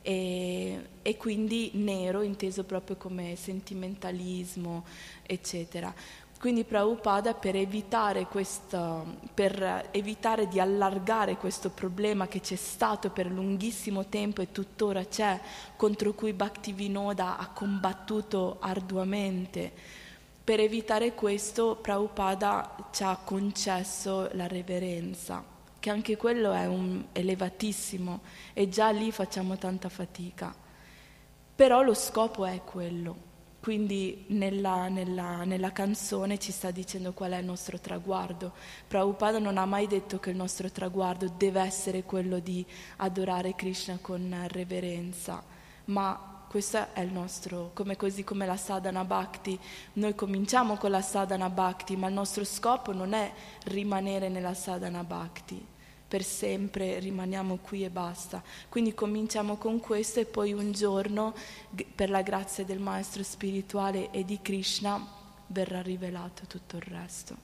e, 0.01 0.79
e, 1.01 1.17
quindi 1.17 1.71
nero 1.75 2.21
inteso 2.21 2.63
proprio 2.63 2.97
come 2.97 3.35
sentimentalismo, 3.37 4.83
eccetera. 5.21 5.93
Quindi 6.43 6.65
Prabhupada 6.65 7.35
per 7.35 7.55
evitare, 7.55 8.25
questo, 8.25 9.15
per 9.33 9.87
evitare 9.91 10.49
di 10.49 10.59
allargare 10.59 11.37
questo 11.37 11.69
problema 11.69 12.27
che 12.27 12.41
c'è 12.41 12.57
stato 12.57 13.11
per 13.11 13.27
lunghissimo 13.27 14.07
tempo 14.07 14.41
e 14.41 14.51
tuttora 14.51 15.05
c'è, 15.05 15.39
contro 15.77 16.11
cui 16.11 16.33
Bhaktivinoda 16.33 17.37
ha 17.37 17.47
combattuto 17.47 18.57
arduamente, 18.59 19.71
per 20.43 20.59
evitare 20.59 21.13
questo 21.13 21.77
Prabhupada 21.81 22.89
ci 22.91 23.03
ha 23.03 23.17
concesso 23.23 24.27
la 24.33 24.45
reverenza, 24.45 25.41
che 25.79 25.89
anche 25.89 26.17
quello 26.17 26.51
è 26.51 26.65
un 26.65 27.05
elevatissimo 27.13 28.19
e 28.51 28.67
già 28.67 28.89
lì 28.89 29.13
facciamo 29.13 29.57
tanta 29.57 29.87
fatica. 29.87 30.53
Però 31.55 31.81
lo 31.83 31.93
scopo 31.93 32.43
è 32.43 32.59
quello 32.65 33.31
quindi 33.63 34.25
nella, 34.27 34.89
nella, 34.89 35.45
nella, 35.45 35.71
canzone 35.71 36.37
ci 36.37 36.51
sta 36.51 36.69
dicendo 36.69 37.13
qual 37.13 37.31
è 37.31 37.37
il 37.37 37.45
nostro 37.45 37.79
traguardo. 37.79 38.51
Prabhupada 38.85 39.39
non 39.39 39.57
ha 39.57 39.65
mai 39.65 39.87
detto 39.87 40.19
che 40.19 40.31
il 40.31 40.35
nostro 40.35 40.69
traguardo 40.69 41.33
deve 41.37 41.61
essere 41.61 42.03
quello 42.03 42.39
di 42.39 42.65
adorare 42.97 43.55
Krishna 43.55 43.99
con 44.01 44.35
reverenza, 44.49 45.41
ma 45.85 46.43
questo 46.49 46.93
è 46.93 46.99
il 46.99 47.13
nostro, 47.13 47.71
come 47.73 47.95
così 47.95 48.25
come 48.25 48.45
la 48.45 48.57
sadhana 48.57 49.05
bhakti, 49.05 49.57
noi 49.93 50.13
cominciamo 50.13 50.75
con 50.75 50.91
la 50.91 51.01
sadhana 51.01 51.49
bhakti, 51.49 51.95
ma 51.95 52.07
il 52.07 52.13
nostro 52.13 52.43
scopo 52.43 52.91
non 52.91 53.13
è 53.13 53.31
rimanere 53.67 54.27
nella 54.27 54.55
sadhana 54.55 55.05
bhakti, 55.05 55.65
per 56.13 56.23
sempre, 56.23 56.99
rimaniamo 56.99 57.57
qui 57.57 57.83
e 57.83 57.89
basta. 57.89 58.43
Quindi 58.69 58.93
cominciamo 58.93 59.57
con 59.57 59.79
questo 59.79 60.19
e 60.19 60.25
poi 60.25 60.53
un 60.53 60.71
giorno, 60.71 61.33
per 61.95 62.11
la 62.11 62.21
grazia 62.21 62.63
del 62.63 62.77
Maestro 62.77 63.23
spirituale 63.23 64.11
e 64.11 64.23
di 64.23 64.37
Krishna, 64.39 65.03
verrà 65.47 65.81
rivelato 65.81 66.45
tutto 66.45 66.75
il 66.75 66.83
resto. 66.83 67.35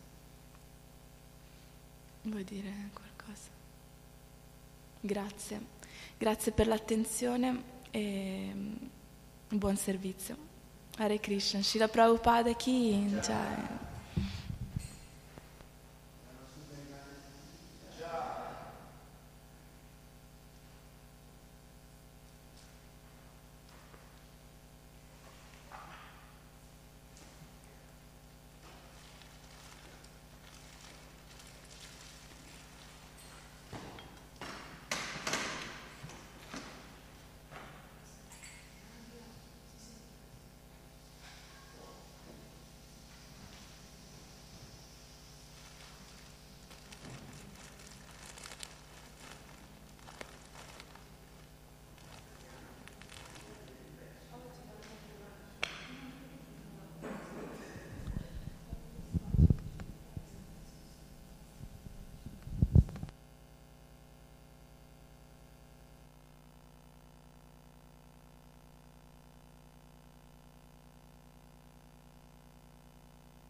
Vuoi 2.21 2.43
dire 2.43 2.71
qualcosa? 2.93 3.49
Grazie. 4.99 5.61
Grazie 6.15 6.51
per 6.51 6.67
l'attenzione 6.67 7.63
e 7.89 8.53
buon 9.47 9.77
servizio. 9.77 10.37
Hare 10.97 11.19
Krishna. 11.19 11.63
Shila 11.63 11.87
Prabhupada 11.87 12.53
Ki 12.53 13.17
Jai. 13.19 13.88